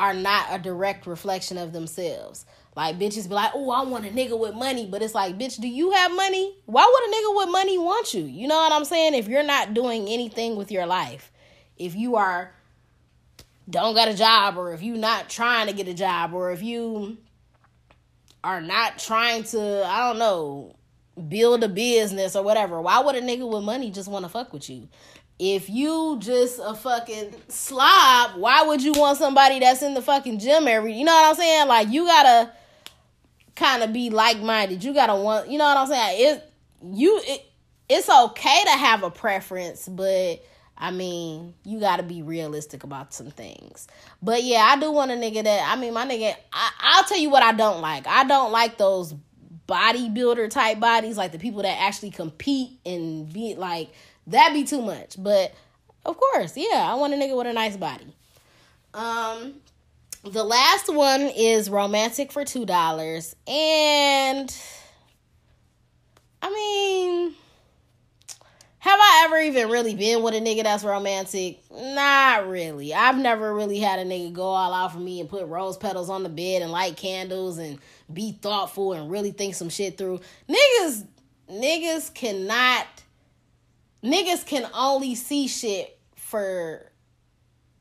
are 0.00 0.14
not 0.14 0.46
a 0.50 0.58
direct 0.58 1.06
reflection 1.06 1.58
of 1.58 1.74
themselves. 1.74 2.46
Like 2.74 2.98
bitches 2.98 3.28
be 3.28 3.34
like, 3.34 3.50
oh, 3.54 3.70
I 3.70 3.84
want 3.84 4.06
a 4.06 4.08
nigga 4.08 4.38
with 4.38 4.54
money, 4.54 4.86
but 4.86 5.02
it's 5.02 5.14
like, 5.14 5.38
bitch, 5.38 5.60
do 5.60 5.68
you 5.68 5.90
have 5.90 6.10
money? 6.16 6.56
Why 6.64 6.86
would 6.90 7.10
a 7.10 7.14
nigga 7.14 7.36
with 7.36 7.52
money 7.52 7.76
want 7.76 8.14
you? 8.14 8.22
You 8.22 8.48
know 8.48 8.56
what 8.56 8.72
I'm 8.72 8.86
saying? 8.86 9.14
If 9.14 9.28
you're 9.28 9.42
not 9.42 9.74
doing 9.74 10.08
anything 10.08 10.56
with 10.56 10.72
your 10.72 10.86
life, 10.86 11.30
if 11.76 11.94
you 11.94 12.16
are 12.16 12.54
don't 13.68 13.94
got 13.94 14.08
a 14.08 14.14
job, 14.14 14.56
or 14.56 14.72
if 14.72 14.82
you 14.82 14.96
not 14.96 15.28
trying 15.28 15.66
to 15.66 15.74
get 15.74 15.86
a 15.86 15.94
job, 15.94 16.32
or 16.32 16.50
if 16.50 16.62
you 16.62 17.18
are 18.42 18.60
not 18.60 18.98
trying 18.98 19.44
to, 19.44 19.84
I 19.86 20.08
don't 20.08 20.18
know, 20.18 20.74
build 21.28 21.62
a 21.62 21.68
business 21.68 22.34
or 22.34 22.42
whatever, 22.42 22.80
why 22.80 23.00
would 23.00 23.14
a 23.14 23.20
nigga 23.20 23.48
with 23.48 23.62
money 23.62 23.90
just 23.90 24.08
want 24.08 24.24
to 24.24 24.28
fuck 24.30 24.52
with 24.52 24.70
you? 24.70 24.88
If 25.42 25.70
you 25.70 26.18
just 26.20 26.60
a 26.62 26.74
fucking 26.74 27.34
slob, 27.48 28.38
why 28.38 28.62
would 28.62 28.82
you 28.82 28.92
want 28.92 29.16
somebody 29.16 29.58
that's 29.58 29.80
in 29.80 29.94
the 29.94 30.02
fucking 30.02 30.38
gym 30.38 30.68
every? 30.68 30.92
You 30.92 31.06
know 31.06 31.14
what 31.14 31.30
I'm 31.30 31.34
saying? 31.34 31.66
Like 31.66 31.88
you 31.88 32.04
gotta 32.04 32.52
kind 33.56 33.82
of 33.82 33.90
be 33.90 34.10
like 34.10 34.38
minded. 34.40 34.84
You 34.84 34.92
gotta 34.92 35.16
want. 35.16 35.48
You 35.48 35.56
know 35.56 35.64
what 35.64 35.78
I'm 35.78 35.86
saying? 35.86 36.36
It 36.36 36.52
you 36.92 37.22
it, 37.24 37.46
it's 37.88 38.10
okay 38.10 38.64
to 38.66 38.70
have 38.72 39.02
a 39.02 39.10
preference, 39.10 39.88
but 39.88 40.44
I 40.76 40.90
mean, 40.90 41.54
you 41.64 41.80
got 41.80 41.96
to 41.96 42.02
be 42.02 42.20
realistic 42.20 42.84
about 42.84 43.14
some 43.14 43.30
things. 43.30 43.88
But 44.22 44.42
yeah, 44.42 44.60
I 44.60 44.78
do 44.78 44.90
want 44.92 45.10
a 45.10 45.14
nigga 45.14 45.44
that, 45.44 45.70
I 45.70 45.78
mean, 45.78 45.92
my 45.92 46.06
nigga, 46.06 46.34
I, 46.52 46.70
I'll 46.80 47.04
tell 47.04 47.18
you 47.18 47.28
what 47.28 47.42
I 47.42 47.52
don't 47.52 47.82
like. 47.82 48.06
I 48.06 48.24
don't 48.24 48.50
like 48.50 48.78
those 48.78 49.14
bodybuilder 49.70 50.50
type 50.50 50.80
bodies, 50.80 51.16
like 51.16 51.32
the 51.32 51.38
people 51.38 51.62
that 51.62 51.80
actually 51.80 52.10
compete 52.10 52.70
and 52.84 53.32
be 53.32 53.54
like, 53.54 53.90
that 54.26 54.52
be 54.52 54.64
too 54.64 54.82
much. 54.82 55.16
But 55.18 55.54
of 56.04 56.16
course, 56.16 56.56
yeah, 56.56 56.88
I 56.90 56.94
want 56.94 57.14
a 57.14 57.16
nigga 57.16 57.36
with 57.36 57.46
a 57.46 57.52
nice 57.52 57.76
body. 57.76 58.06
Um, 58.92 59.54
the 60.24 60.44
last 60.44 60.92
one 60.92 61.22
is 61.22 61.70
romantic 61.70 62.32
for 62.32 62.44
two 62.44 62.66
dollars, 62.66 63.36
and 63.46 64.54
I 66.42 66.50
mean, 66.50 67.34
have 68.80 68.98
I 68.98 69.22
ever 69.26 69.38
even 69.40 69.68
really 69.68 69.94
been 69.94 70.22
with 70.22 70.34
a 70.34 70.40
nigga 70.40 70.62
that's 70.62 70.84
romantic? 70.84 71.60
Not 71.70 72.48
really. 72.48 72.94
I've 72.94 73.18
never 73.18 73.54
really 73.54 73.78
had 73.78 73.98
a 73.98 74.04
nigga 74.04 74.32
go 74.32 74.44
all 74.44 74.72
out 74.72 74.92
for 74.92 74.98
me 74.98 75.20
and 75.20 75.28
put 75.28 75.46
rose 75.46 75.76
petals 75.76 76.08
on 76.08 76.22
the 76.22 76.30
bed 76.30 76.62
and 76.62 76.72
light 76.72 76.96
candles 76.96 77.58
and 77.58 77.78
be 78.12 78.32
thoughtful 78.32 78.92
and 78.92 79.10
really 79.10 79.30
think 79.30 79.54
some 79.54 79.68
shit 79.68 79.98
through. 79.98 80.20
Niggas, 80.48 81.06
niggas 81.50 82.12
cannot, 82.14 82.86
niggas 84.02 84.44
can 84.46 84.68
only 84.74 85.14
see 85.14 85.48
shit 85.48 85.98
for 86.16 86.90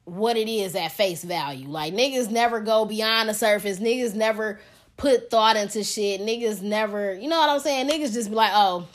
what 0.05 0.37
it 0.37 0.49
is 0.49 0.75
at 0.75 0.91
face 0.91 1.23
value. 1.23 1.67
Like 1.67 1.93
niggas 1.93 2.29
never 2.29 2.59
go 2.59 2.85
beyond 2.85 3.29
the 3.29 3.33
surface. 3.33 3.79
Niggas 3.79 4.15
never 4.15 4.59
put 4.97 5.29
thought 5.29 5.55
into 5.55 5.83
shit. 5.83 6.21
Niggas 6.21 6.61
never, 6.61 7.13
you 7.13 7.27
know 7.27 7.39
what 7.39 7.49
I'm 7.49 7.59
saying? 7.59 7.89
Niggas 7.89 8.13
just 8.13 8.29
be 8.29 8.35
like, 8.35 8.51
oh, 8.53 8.87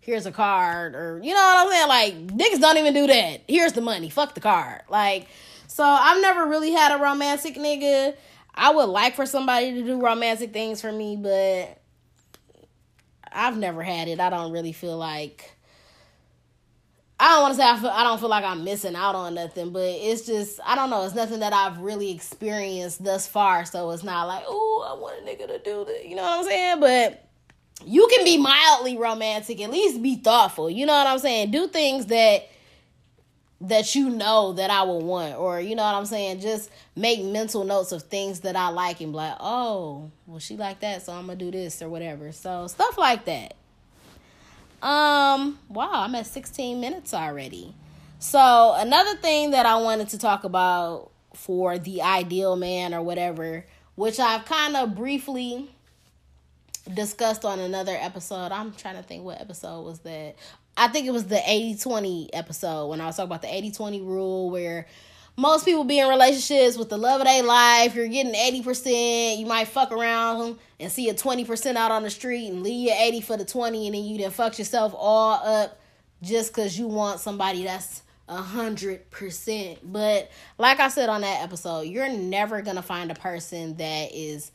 here's 0.00 0.24
a 0.24 0.32
card 0.32 0.94
or 0.94 1.20
you 1.22 1.34
know 1.34 1.40
what 1.40 1.66
I'm 1.66 1.70
saying? 1.70 1.88
Like 1.88 2.26
niggas 2.28 2.60
don't 2.60 2.76
even 2.78 2.94
do 2.94 3.06
that. 3.06 3.42
Here's 3.46 3.72
the 3.72 3.80
money. 3.80 4.08
Fuck 4.08 4.34
the 4.34 4.40
card. 4.40 4.82
Like 4.88 5.28
so 5.66 5.84
I've 5.84 6.20
never 6.22 6.46
really 6.46 6.72
had 6.72 6.98
a 6.98 7.02
romantic 7.02 7.56
nigga. 7.56 8.14
I 8.58 8.70
would 8.70 8.86
like 8.86 9.14
for 9.14 9.24
somebody 9.24 9.72
to 9.74 9.84
do 9.84 10.02
romantic 10.02 10.52
things 10.52 10.80
for 10.80 10.90
me, 10.90 11.16
but 11.16 11.80
I've 13.32 13.56
never 13.56 13.84
had 13.84 14.08
it. 14.08 14.18
I 14.18 14.30
don't 14.30 14.50
really 14.50 14.72
feel 14.72 14.96
like 14.96 15.52
I 17.20 17.28
don't 17.28 17.42
want 17.42 17.54
to 17.54 17.60
say 17.60 17.68
I 17.68 17.78
feel 17.78 17.90
I 17.90 18.02
don't 18.02 18.18
feel 18.18 18.28
like 18.28 18.44
I'm 18.44 18.64
missing 18.64 18.96
out 18.96 19.14
on 19.14 19.34
nothing, 19.34 19.70
but 19.70 19.84
it's 19.84 20.26
just 20.26 20.58
I 20.66 20.74
don't 20.74 20.90
know. 20.90 21.04
It's 21.04 21.14
nothing 21.14 21.38
that 21.38 21.52
I've 21.52 21.78
really 21.78 22.10
experienced 22.10 23.04
thus 23.04 23.28
far, 23.28 23.64
so 23.64 23.90
it's 23.92 24.02
not 24.02 24.26
like 24.26 24.42
oh 24.48 24.86
I 24.88 25.00
want 25.00 25.20
a 25.20 25.22
nigga 25.22 25.46
to 25.46 25.58
do 25.60 25.84
that. 25.84 26.06
You 26.06 26.16
know 26.16 26.22
what 26.22 26.40
I'm 26.40 26.44
saying? 26.44 26.80
But 26.80 27.28
you 27.86 28.08
can 28.08 28.24
be 28.24 28.38
mildly 28.38 28.98
romantic, 28.98 29.60
at 29.60 29.70
least 29.70 30.02
be 30.02 30.16
thoughtful. 30.16 30.68
You 30.68 30.84
know 30.84 30.94
what 30.94 31.06
I'm 31.06 31.20
saying? 31.20 31.52
Do 31.52 31.68
things 31.68 32.06
that 32.06 32.48
that 33.60 33.94
you 33.94 34.08
know 34.08 34.52
that 34.52 34.70
I 34.70 34.82
will 34.82 35.00
want, 35.02 35.36
or 35.36 35.60
you 35.60 35.74
know 35.74 35.82
what 35.82 35.94
I'm 35.94 36.06
saying? 36.06 36.40
Just 36.40 36.70
make 36.94 37.22
mental 37.24 37.64
notes 37.64 37.90
of 37.90 38.04
things 38.04 38.40
that 38.40 38.54
I 38.54 38.68
like 38.68 39.00
and 39.00 39.12
be 39.12 39.16
like, 39.16 39.36
oh, 39.40 40.10
well, 40.26 40.38
she 40.38 40.56
like 40.56 40.80
that, 40.80 41.02
so 41.02 41.12
I'm 41.12 41.26
gonna 41.26 41.36
do 41.36 41.50
this 41.50 41.82
or 41.82 41.88
whatever. 41.88 42.30
So 42.32 42.66
stuff 42.68 42.96
like 42.96 43.24
that. 43.24 43.54
Um, 44.80 45.58
wow, 45.68 45.90
I'm 45.92 46.14
at 46.14 46.26
16 46.26 46.80
minutes 46.80 47.12
already. 47.12 47.74
So 48.20 48.74
another 48.76 49.16
thing 49.16 49.50
that 49.50 49.66
I 49.66 49.76
wanted 49.76 50.08
to 50.10 50.18
talk 50.18 50.44
about 50.44 51.10
for 51.34 51.78
the 51.78 52.02
ideal 52.02 52.56
man 52.56 52.94
or 52.94 53.02
whatever, 53.02 53.64
which 53.96 54.20
I've 54.20 54.44
kind 54.44 54.76
of 54.76 54.94
briefly 54.94 55.70
discussed 56.92 57.44
on 57.44 57.58
another 57.58 57.96
episode. 57.98 58.52
I'm 58.52 58.72
trying 58.72 58.96
to 58.96 59.02
think 59.02 59.24
what 59.24 59.40
episode 59.40 59.82
was 59.82 60.00
that. 60.00 60.36
I 60.78 60.88
think 60.88 61.06
it 61.06 61.10
was 61.10 61.26
the 61.26 61.42
80 61.44 61.78
20 61.78 62.32
episode 62.32 62.86
when 62.86 63.00
I 63.00 63.06
was 63.06 63.16
talking 63.16 63.28
about 63.28 63.42
the 63.42 63.52
80 63.52 63.72
20 63.72 64.00
rule 64.02 64.50
where 64.50 64.86
most 65.36 65.64
people 65.64 65.84
be 65.84 65.98
in 65.98 66.08
relationships 66.08 66.76
with 66.76 66.88
the 66.88 66.96
love 66.96 67.20
of 67.20 67.26
their 67.26 67.42
life. 67.42 67.94
You're 67.94 68.08
getting 68.08 68.32
80%. 68.32 69.38
You 69.38 69.46
might 69.46 69.68
fuck 69.68 69.92
around 69.92 70.58
and 70.80 70.90
see 70.90 71.08
a 71.08 71.14
20% 71.14 71.76
out 71.76 71.90
on 71.90 72.02
the 72.02 72.10
street 72.10 72.48
and 72.48 72.62
leave 72.62 72.88
your 72.88 72.96
80 72.96 73.20
for 73.20 73.36
the 73.36 73.44
20 73.44 73.86
and 73.86 73.94
then 73.94 74.04
you 74.04 74.18
then 74.18 74.30
fuck 74.30 74.58
yourself 74.58 74.94
all 74.96 75.34
up 75.34 75.80
just 76.22 76.52
because 76.52 76.78
you 76.78 76.86
want 76.86 77.20
somebody 77.20 77.64
that's 77.64 78.02
a 78.28 78.36
hundred 78.36 79.10
percent. 79.10 79.78
But 79.82 80.30
like 80.58 80.80
I 80.80 80.88
said 80.88 81.08
on 81.08 81.22
that 81.22 81.42
episode, 81.42 81.82
you're 81.82 82.08
never 82.08 82.62
gonna 82.62 82.82
find 82.82 83.10
a 83.10 83.14
person 83.14 83.76
that 83.76 84.10
is 84.12 84.52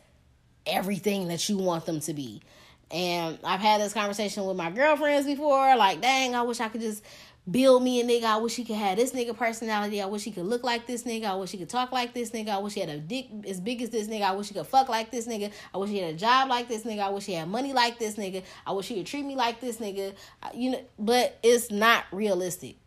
everything 0.66 1.28
that 1.30 1.50
you 1.50 1.58
want 1.58 1.86
them 1.86 2.00
to 2.02 2.14
be. 2.14 2.42
And 2.91 3.39
I've 3.43 3.60
had 3.60 3.82
this 3.82 3.93
conversation 3.93 4.46
with 4.46 4.56
my 4.56 4.69
girlfriends 4.69 5.26
before, 5.26 5.76
like, 5.76 6.02
dang, 6.02 6.36
I 6.36 6.43
wish 6.43 6.60
I 6.60 6.69
could 6.69 6.82
just 6.82 7.04
build 7.50 7.84
me 7.84 8.00
a 8.02 8.06
nigga. 8.06 8.26
I 8.26 8.38
wish 8.38 8.56
he 8.56 8.63
could 8.63 8.76
have 8.76 8.98
this 8.98 9.12
nigga 9.12 9.36
personality. 9.36 10.02
I 10.02 10.06
wish 10.06 10.24
he 10.24 10.32
could 10.32 10.46
look 10.46 10.63
like 10.63 10.88
this 10.88 11.04
nigga. 11.04 11.26
I 11.26 11.36
wish 11.36 11.52
he 11.52 11.58
could 11.58 11.69
talk 11.69 11.91
like 11.91 12.13
this 12.13 12.32
nigga. 12.32 12.50
I 12.50 12.58
wish 12.60 12.74
he 12.74 12.80
had 12.80 12.89
a 12.89 13.00
dick 13.00 13.28
as 13.48 13.60
big 13.60 13.82
as 13.82 13.89
this 13.89 14.08
nigga. 14.08 14.24
I 14.24 14.32
wish 14.32 14.48
he 14.48 14.54
could 14.54 14.67
fuck 14.67 14.89
like 14.89 15.12
this 15.12 15.28
nigga. 15.28 15.52
I 15.74 15.78
wish 15.78 15.89
he 15.89 15.98
had 15.98 16.13
a 16.13 16.17
job 16.17 16.50
like 16.50 16.67
this 16.67 16.84
nigga. 16.84 17.00
I 17.00 17.10
wish 17.10 17.26
he 17.26 17.34
had 17.34 17.50
money 17.50 17.74
like 17.74 18.00
this 18.00 18.15
nigga. 18.15 18.43
I 18.65 18.72
wish 18.72 18.88
he 18.88 18.96
would 18.96 19.08
treat 19.08 19.26
me 19.26 19.36
like 19.36 19.60
this 19.60 19.78
nigga. 19.78 20.13
You 20.54 20.72
know, 20.72 20.82
but 20.98 21.38
it's 21.43 21.72
not 21.72 22.06
realistic 22.12 22.78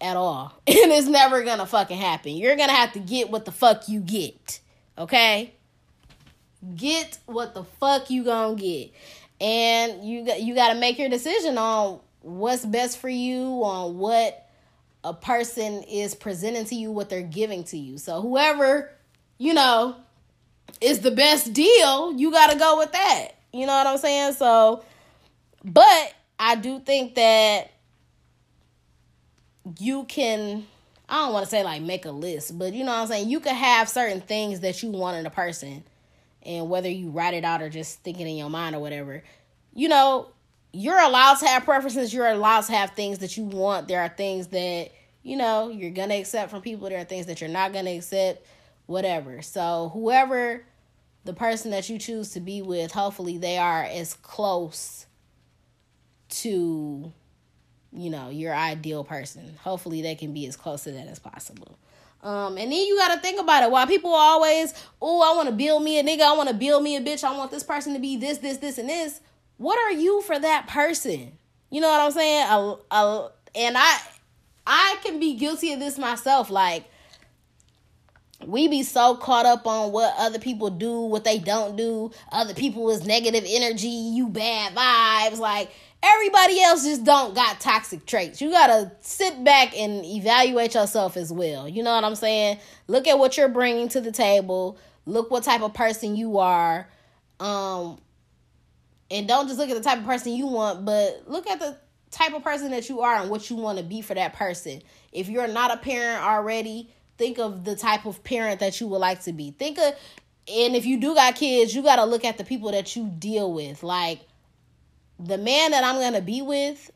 at 0.00 0.16
all. 0.16 0.52
And 0.66 0.92
it's 0.92 1.08
never 1.08 1.42
gonna 1.42 1.66
fucking 1.66 1.98
happen. 1.98 2.32
You're 2.36 2.56
gonna 2.56 2.72
have 2.72 2.92
to 2.92 3.00
get 3.00 3.30
what 3.30 3.44
the 3.44 3.52
fuck 3.52 3.88
you 3.88 4.00
get. 4.00 4.60
Okay? 4.98 5.52
Get 6.74 7.18
what 7.26 7.54
the 7.54 7.64
fuck 7.64 8.10
you 8.10 8.24
gonna 8.24 8.56
get. 8.56 8.92
And 9.40 10.08
you 10.08 10.24
got 10.24 10.42
you 10.42 10.54
got 10.54 10.72
to 10.72 10.78
make 10.78 10.98
your 10.98 11.08
decision 11.08 11.58
on 11.58 12.00
what's 12.22 12.64
best 12.64 12.98
for 12.98 13.08
you, 13.08 13.62
on 13.62 13.98
what 13.98 14.48
a 15.04 15.12
person 15.12 15.82
is 15.84 16.14
presenting 16.14 16.64
to 16.66 16.74
you, 16.74 16.90
what 16.90 17.08
they're 17.08 17.22
giving 17.22 17.64
to 17.64 17.78
you. 17.78 17.98
So 17.98 18.22
whoever, 18.22 18.90
you 19.38 19.54
know, 19.54 19.96
is 20.80 21.00
the 21.00 21.10
best 21.10 21.52
deal, 21.52 22.14
you 22.14 22.30
got 22.32 22.50
to 22.50 22.58
go 22.58 22.78
with 22.78 22.92
that. 22.92 23.28
You 23.52 23.66
know 23.66 23.74
what 23.74 23.86
I'm 23.86 23.98
saying? 23.98 24.32
So 24.32 24.82
but 25.66 26.14
I 26.38 26.54
do 26.54 26.78
think 26.78 27.16
that 27.16 27.72
you 29.80 30.04
can 30.04 30.66
I 31.08 31.24
don't 31.24 31.32
want 31.32 31.44
to 31.44 31.50
say 31.50 31.64
like 31.64 31.82
make 31.82 32.04
a 32.04 32.10
list, 32.10 32.58
but 32.58 32.72
you 32.72 32.84
know 32.84 32.92
what 32.92 33.02
I'm 33.02 33.06
saying? 33.08 33.28
You 33.28 33.40
could 33.40 33.52
have 33.52 33.88
certain 33.88 34.20
things 34.20 34.60
that 34.60 34.82
you 34.82 34.90
want 34.90 35.18
in 35.18 35.26
a 35.26 35.30
person 35.30 35.84
and 36.46 36.70
whether 36.70 36.88
you 36.88 37.10
write 37.10 37.34
it 37.34 37.44
out 37.44 37.60
or 37.60 37.68
just 37.68 38.00
thinking 38.02 38.26
in 38.26 38.36
your 38.36 38.50
mind 38.50 38.76
or 38.76 38.78
whatever, 38.78 39.22
you 39.74 39.88
know, 39.88 40.28
you're 40.72 40.98
allowed 40.98 41.38
to 41.38 41.46
have 41.46 41.64
preferences. 41.64 42.12
You're 42.12 42.28
allowed 42.28 42.62
to 42.62 42.72
have 42.72 42.90
things 42.90 43.18
that 43.18 43.36
you 43.36 43.44
want. 43.44 43.88
There 43.88 44.00
are 44.00 44.08
things 44.08 44.48
that, 44.48 44.90
you 45.22 45.36
know, 45.36 45.70
you're 45.70 45.90
going 45.90 46.10
to 46.10 46.16
accept 46.16 46.50
from 46.50 46.62
people. 46.62 46.88
There 46.88 47.00
are 47.00 47.04
things 47.04 47.26
that 47.26 47.40
you're 47.40 47.50
not 47.50 47.72
going 47.72 47.86
to 47.86 47.96
accept, 47.96 48.46
whatever. 48.86 49.42
So, 49.42 49.90
whoever 49.92 50.64
the 51.24 51.32
person 51.32 51.72
that 51.72 51.88
you 51.88 51.98
choose 51.98 52.30
to 52.32 52.40
be 52.40 52.62
with, 52.62 52.92
hopefully 52.92 53.38
they 53.38 53.58
are 53.58 53.82
as 53.82 54.14
close 54.14 55.06
to, 56.28 57.12
you 57.92 58.10
know, 58.10 58.28
your 58.28 58.54
ideal 58.54 59.02
person. 59.02 59.54
Hopefully 59.62 60.02
they 60.02 60.14
can 60.14 60.32
be 60.32 60.46
as 60.46 60.56
close 60.56 60.84
to 60.84 60.92
that 60.92 61.08
as 61.08 61.18
possible. 61.18 61.78
Um, 62.26 62.58
and 62.58 62.72
then 62.72 62.86
you 62.86 62.96
got 62.96 63.14
to 63.14 63.20
think 63.20 63.40
about 63.40 63.62
it. 63.62 63.70
While 63.70 63.86
people 63.86 64.10
always, 64.12 64.74
oh, 65.00 65.22
I 65.22 65.36
want 65.36 65.48
to 65.48 65.54
build 65.54 65.84
me 65.84 66.00
a 66.00 66.02
nigga, 66.02 66.22
I 66.22 66.36
want 66.36 66.48
to 66.48 66.56
build 66.56 66.82
me 66.82 66.96
a 66.96 67.00
bitch, 67.00 67.22
I 67.22 67.36
want 67.36 67.52
this 67.52 67.62
person 67.62 67.94
to 67.94 68.00
be 68.00 68.16
this, 68.16 68.38
this, 68.38 68.56
this, 68.56 68.78
and 68.78 68.88
this. 68.88 69.20
What 69.58 69.78
are 69.78 69.92
you 69.92 70.22
for 70.22 70.36
that 70.36 70.66
person? 70.66 71.38
You 71.70 71.80
know 71.80 71.88
what 71.88 72.00
I'm 72.00 72.10
saying? 72.10 72.46
A, 72.50 72.76
a, 72.90 73.30
and 73.54 73.78
I, 73.78 73.98
I 74.66 74.96
can 75.04 75.20
be 75.20 75.34
guilty 75.36 75.72
of 75.72 75.78
this 75.78 75.98
myself. 75.98 76.50
Like, 76.50 76.86
we 78.44 78.66
be 78.66 78.82
so 78.82 79.14
caught 79.14 79.46
up 79.46 79.64
on 79.68 79.92
what 79.92 80.12
other 80.18 80.40
people 80.40 80.68
do, 80.68 81.02
what 81.02 81.22
they 81.22 81.38
don't 81.38 81.76
do. 81.76 82.10
Other 82.32 82.54
people 82.54 82.90
is 82.90 83.06
negative 83.06 83.44
energy, 83.46 83.86
you 83.86 84.28
bad 84.28 84.74
vibes. 84.74 85.38
Like, 85.38 85.70
everybody 86.14 86.60
else 86.62 86.84
just 86.84 87.04
don't 87.04 87.34
got 87.34 87.60
toxic 87.60 88.06
traits. 88.06 88.40
You 88.40 88.50
gotta 88.50 88.92
sit 89.00 89.42
back 89.44 89.76
and 89.76 90.04
evaluate 90.04 90.74
yourself 90.74 91.16
as 91.16 91.32
well. 91.32 91.68
You 91.68 91.82
know 91.82 91.94
what 91.94 92.04
I'm 92.04 92.14
saying? 92.14 92.58
Look 92.86 93.06
at 93.06 93.18
what 93.18 93.36
you're 93.36 93.48
bringing 93.48 93.88
to 93.88 94.00
the 94.00 94.12
table. 94.12 94.78
Look 95.04 95.30
what 95.30 95.44
type 95.44 95.62
of 95.62 95.74
person 95.74 96.16
you 96.16 96.38
are. 96.38 96.88
Um, 97.40 97.98
and 99.10 99.28
don't 99.28 99.46
just 99.46 99.58
look 99.58 99.70
at 99.70 99.76
the 99.76 99.82
type 99.82 99.98
of 99.98 100.04
person 100.04 100.32
you 100.32 100.46
want, 100.46 100.84
but 100.84 101.24
look 101.26 101.48
at 101.48 101.60
the 101.60 101.76
type 102.10 102.34
of 102.34 102.42
person 102.42 102.70
that 102.70 102.88
you 102.88 103.00
are 103.00 103.16
and 103.16 103.30
what 103.30 103.50
you 103.50 103.56
want 103.56 103.78
to 103.78 103.84
be 103.84 104.00
for 104.00 104.14
that 104.14 104.32
person. 104.32 104.82
If 105.12 105.28
you're 105.28 105.48
not 105.48 105.72
a 105.72 105.76
parent 105.76 106.24
already, 106.24 106.90
think 107.18 107.38
of 107.38 107.64
the 107.64 107.76
type 107.76 108.06
of 108.06 108.22
parent 108.24 108.60
that 108.60 108.80
you 108.80 108.86
would 108.88 108.98
like 108.98 109.22
to 109.24 109.32
be. 109.32 109.52
Think 109.52 109.78
of 109.78 109.94
and 110.48 110.76
if 110.76 110.86
you 110.86 111.00
do 111.00 111.14
got 111.14 111.34
kids, 111.34 111.74
you 111.74 111.82
got 111.82 111.96
to 111.96 112.04
look 112.04 112.24
at 112.24 112.38
the 112.38 112.44
people 112.44 112.70
that 112.70 112.94
you 112.94 113.12
deal 113.18 113.52
with. 113.52 113.82
Like 113.82 114.20
the 115.18 115.38
man 115.38 115.70
that 115.70 115.84
I'm 115.84 115.96
going 115.96 116.14
to 116.14 116.22
be 116.22 116.42
with 116.42 116.90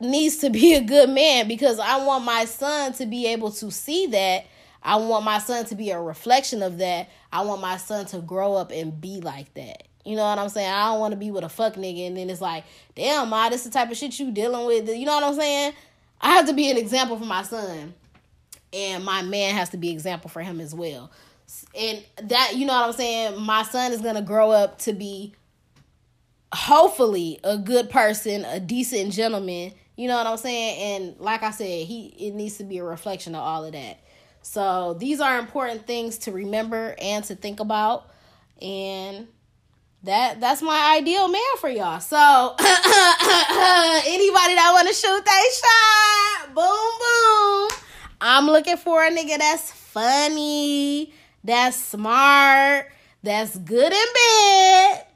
needs 0.00 0.38
to 0.38 0.50
be 0.50 0.74
a 0.74 0.80
good 0.80 1.10
man 1.10 1.46
because 1.46 1.78
I 1.78 2.04
want 2.04 2.24
my 2.24 2.44
son 2.46 2.92
to 2.94 3.06
be 3.06 3.26
able 3.26 3.50
to 3.52 3.70
see 3.70 4.06
that. 4.08 4.46
I 4.82 4.96
want 4.96 5.24
my 5.24 5.38
son 5.38 5.66
to 5.66 5.74
be 5.74 5.90
a 5.90 6.00
reflection 6.00 6.62
of 6.62 6.78
that. 6.78 7.10
I 7.32 7.42
want 7.42 7.60
my 7.60 7.76
son 7.76 8.06
to 8.06 8.18
grow 8.18 8.54
up 8.54 8.72
and 8.72 8.98
be 8.98 9.20
like 9.20 9.52
that. 9.54 9.84
You 10.04 10.16
know 10.16 10.24
what 10.24 10.38
I'm 10.38 10.48
saying? 10.48 10.70
I 10.70 10.86
don't 10.86 11.00
want 11.00 11.12
to 11.12 11.18
be 11.18 11.30
with 11.30 11.44
a 11.44 11.48
fuck 11.50 11.74
nigga 11.74 12.06
and 12.06 12.16
then 12.16 12.30
it's 12.30 12.40
like, 12.40 12.64
damn, 12.94 13.28
ma, 13.28 13.50
this 13.50 13.64
the 13.64 13.70
type 13.70 13.90
of 13.90 13.96
shit 13.96 14.18
you 14.18 14.30
dealing 14.30 14.66
with. 14.66 14.88
You 14.88 15.04
know 15.04 15.14
what 15.14 15.24
I'm 15.24 15.34
saying? 15.34 15.74
I 16.20 16.32
have 16.32 16.46
to 16.46 16.54
be 16.54 16.70
an 16.70 16.78
example 16.78 17.18
for 17.18 17.26
my 17.26 17.42
son. 17.42 17.94
And 18.72 19.04
my 19.04 19.22
man 19.22 19.54
has 19.54 19.68
to 19.70 19.76
be 19.76 19.90
example 19.90 20.30
for 20.30 20.40
him 20.40 20.60
as 20.60 20.74
well. 20.74 21.10
And 21.76 22.02
that, 22.22 22.52
you 22.56 22.64
know 22.64 22.72
what 22.72 22.86
I'm 22.86 22.92
saying? 22.92 23.40
My 23.40 23.64
son 23.64 23.92
is 23.92 24.00
gonna 24.00 24.22
grow 24.22 24.50
up 24.50 24.78
to 24.80 24.92
be 24.92 25.34
hopefully 26.52 27.38
a 27.44 27.56
good 27.56 27.90
person, 27.90 28.44
a 28.44 28.60
decent 28.60 29.12
gentleman. 29.12 29.72
You 29.96 30.08
know 30.08 30.16
what 30.16 30.26
I'm 30.26 30.36
saying? 30.36 31.02
And 31.02 31.20
like 31.20 31.42
I 31.42 31.50
said, 31.50 31.86
he 31.86 32.14
it 32.18 32.34
needs 32.34 32.56
to 32.58 32.64
be 32.64 32.78
a 32.78 32.84
reflection 32.84 33.34
of 33.34 33.42
all 33.42 33.64
of 33.64 33.72
that. 33.72 34.00
So 34.42 34.94
these 34.94 35.20
are 35.20 35.38
important 35.38 35.86
things 35.86 36.18
to 36.18 36.32
remember 36.32 36.94
and 37.00 37.24
to 37.24 37.34
think 37.34 37.60
about. 37.60 38.10
And 38.60 39.28
that 40.02 40.40
that's 40.40 40.62
my 40.62 40.96
ideal 40.98 41.28
man 41.28 41.42
for 41.58 41.68
y'all. 41.68 42.00
So 42.00 42.16
anybody 42.58 42.64
that 44.54 44.70
want 44.72 44.88
to 44.88 44.94
shoot 44.94 45.24
that 45.24 46.46
shot, 46.46 46.54
boom 46.54 46.90
boom. 47.00 47.70
I'm 48.20 48.46
looking 48.46 48.76
for 48.76 49.04
a 49.04 49.10
nigga 49.10 49.38
that's 49.38 49.70
funny, 49.70 51.12
that's 51.44 51.76
smart, 51.76 52.90
that's 53.22 53.56
good 53.56 53.92
in 53.92 54.06
bed. 54.14 55.06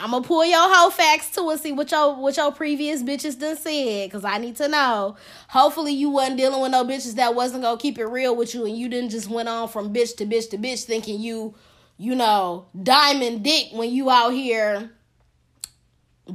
I'm 0.00 0.12
gonna 0.12 0.24
pull 0.24 0.44
your 0.44 0.72
whole 0.72 0.90
facts 0.90 1.30
to 1.30 1.48
and 1.50 1.60
see 1.60 1.72
what 1.72 1.90
your 1.90 2.14
what 2.14 2.36
your 2.36 2.52
previous 2.52 3.02
bitches 3.02 3.38
done 3.38 3.56
said, 3.56 4.10
cause 4.12 4.24
I 4.24 4.38
need 4.38 4.56
to 4.56 4.68
know. 4.68 5.16
Hopefully 5.48 5.92
you 5.92 6.10
wasn't 6.10 6.36
dealing 6.36 6.60
with 6.60 6.70
no 6.70 6.84
bitches 6.84 7.16
that 7.16 7.34
wasn't 7.34 7.62
gonna 7.62 7.78
keep 7.78 7.98
it 7.98 8.06
real 8.06 8.36
with 8.36 8.54
you, 8.54 8.64
and 8.64 8.76
you 8.76 8.88
didn't 8.88 9.10
just 9.10 9.28
went 9.28 9.48
on 9.48 9.68
from 9.68 9.92
bitch 9.92 10.16
to 10.18 10.26
bitch 10.26 10.50
to 10.50 10.58
bitch, 10.58 10.84
thinking 10.84 11.20
you 11.20 11.54
you 11.98 12.14
know, 12.14 12.66
diamond 12.80 13.42
dick 13.42 13.66
when 13.72 13.90
you 13.90 14.08
out 14.08 14.30
here 14.30 14.90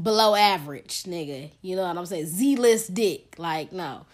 below 0.02 0.36
average, 0.36 1.04
nigga. 1.04 1.52
You 1.62 1.78
know 1.78 1.84
what 1.84 1.98
I'm 1.98 2.06
saying? 2.06 2.26
Z 2.28 2.58
list 2.58 2.94
dick. 2.94 3.36
Like, 3.38 3.72
no. 3.72 4.06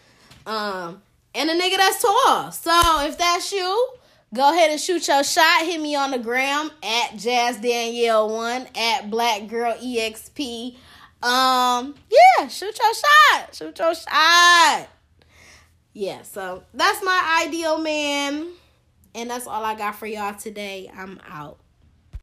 Um, 0.46 1.02
and 1.34 1.50
a 1.50 1.60
nigga 1.60 1.78
that's 1.78 2.02
tall. 2.02 2.52
So 2.52 3.02
if 3.08 3.18
that's 3.18 3.52
you, 3.52 3.90
go 4.34 4.54
ahead 4.54 4.72
and 4.72 4.80
shoot 4.80 5.08
your 5.08 5.24
shot. 5.24 5.66
Hit 5.66 5.82
me 5.82 5.96
on 5.96 6.12
the 6.12 6.20
gram 6.20 6.72
at 6.84 7.18
Jazz 7.18 7.58
Danielle 7.58 8.30
one 8.30 8.68
at 8.76 9.10
Black 9.10 9.48
Girl 9.48 9.74
EXP. 9.74 10.76
Um, 11.22 11.96
yeah, 12.10 12.48
shoot 12.48 12.78
your 12.78 12.94
shot. 12.94 13.56
Shoot 13.56 13.78
your 13.78 13.94
shot. 13.94 14.88
Yeah, 15.94 16.22
so 16.22 16.64
that's 16.74 17.04
my 17.04 17.44
ideal 17.46 17.78
man. 17.80 18.48
And 19.16 19.30
that's 19.30 19.48
all 19.48 19.64
I 19.66 19.76
got 19.76 19.96
for 19.96 20.06
y'all 20.06 20.36
today. 20.36 20.90
I'm 20.96 21.20
out. 21.28 21.58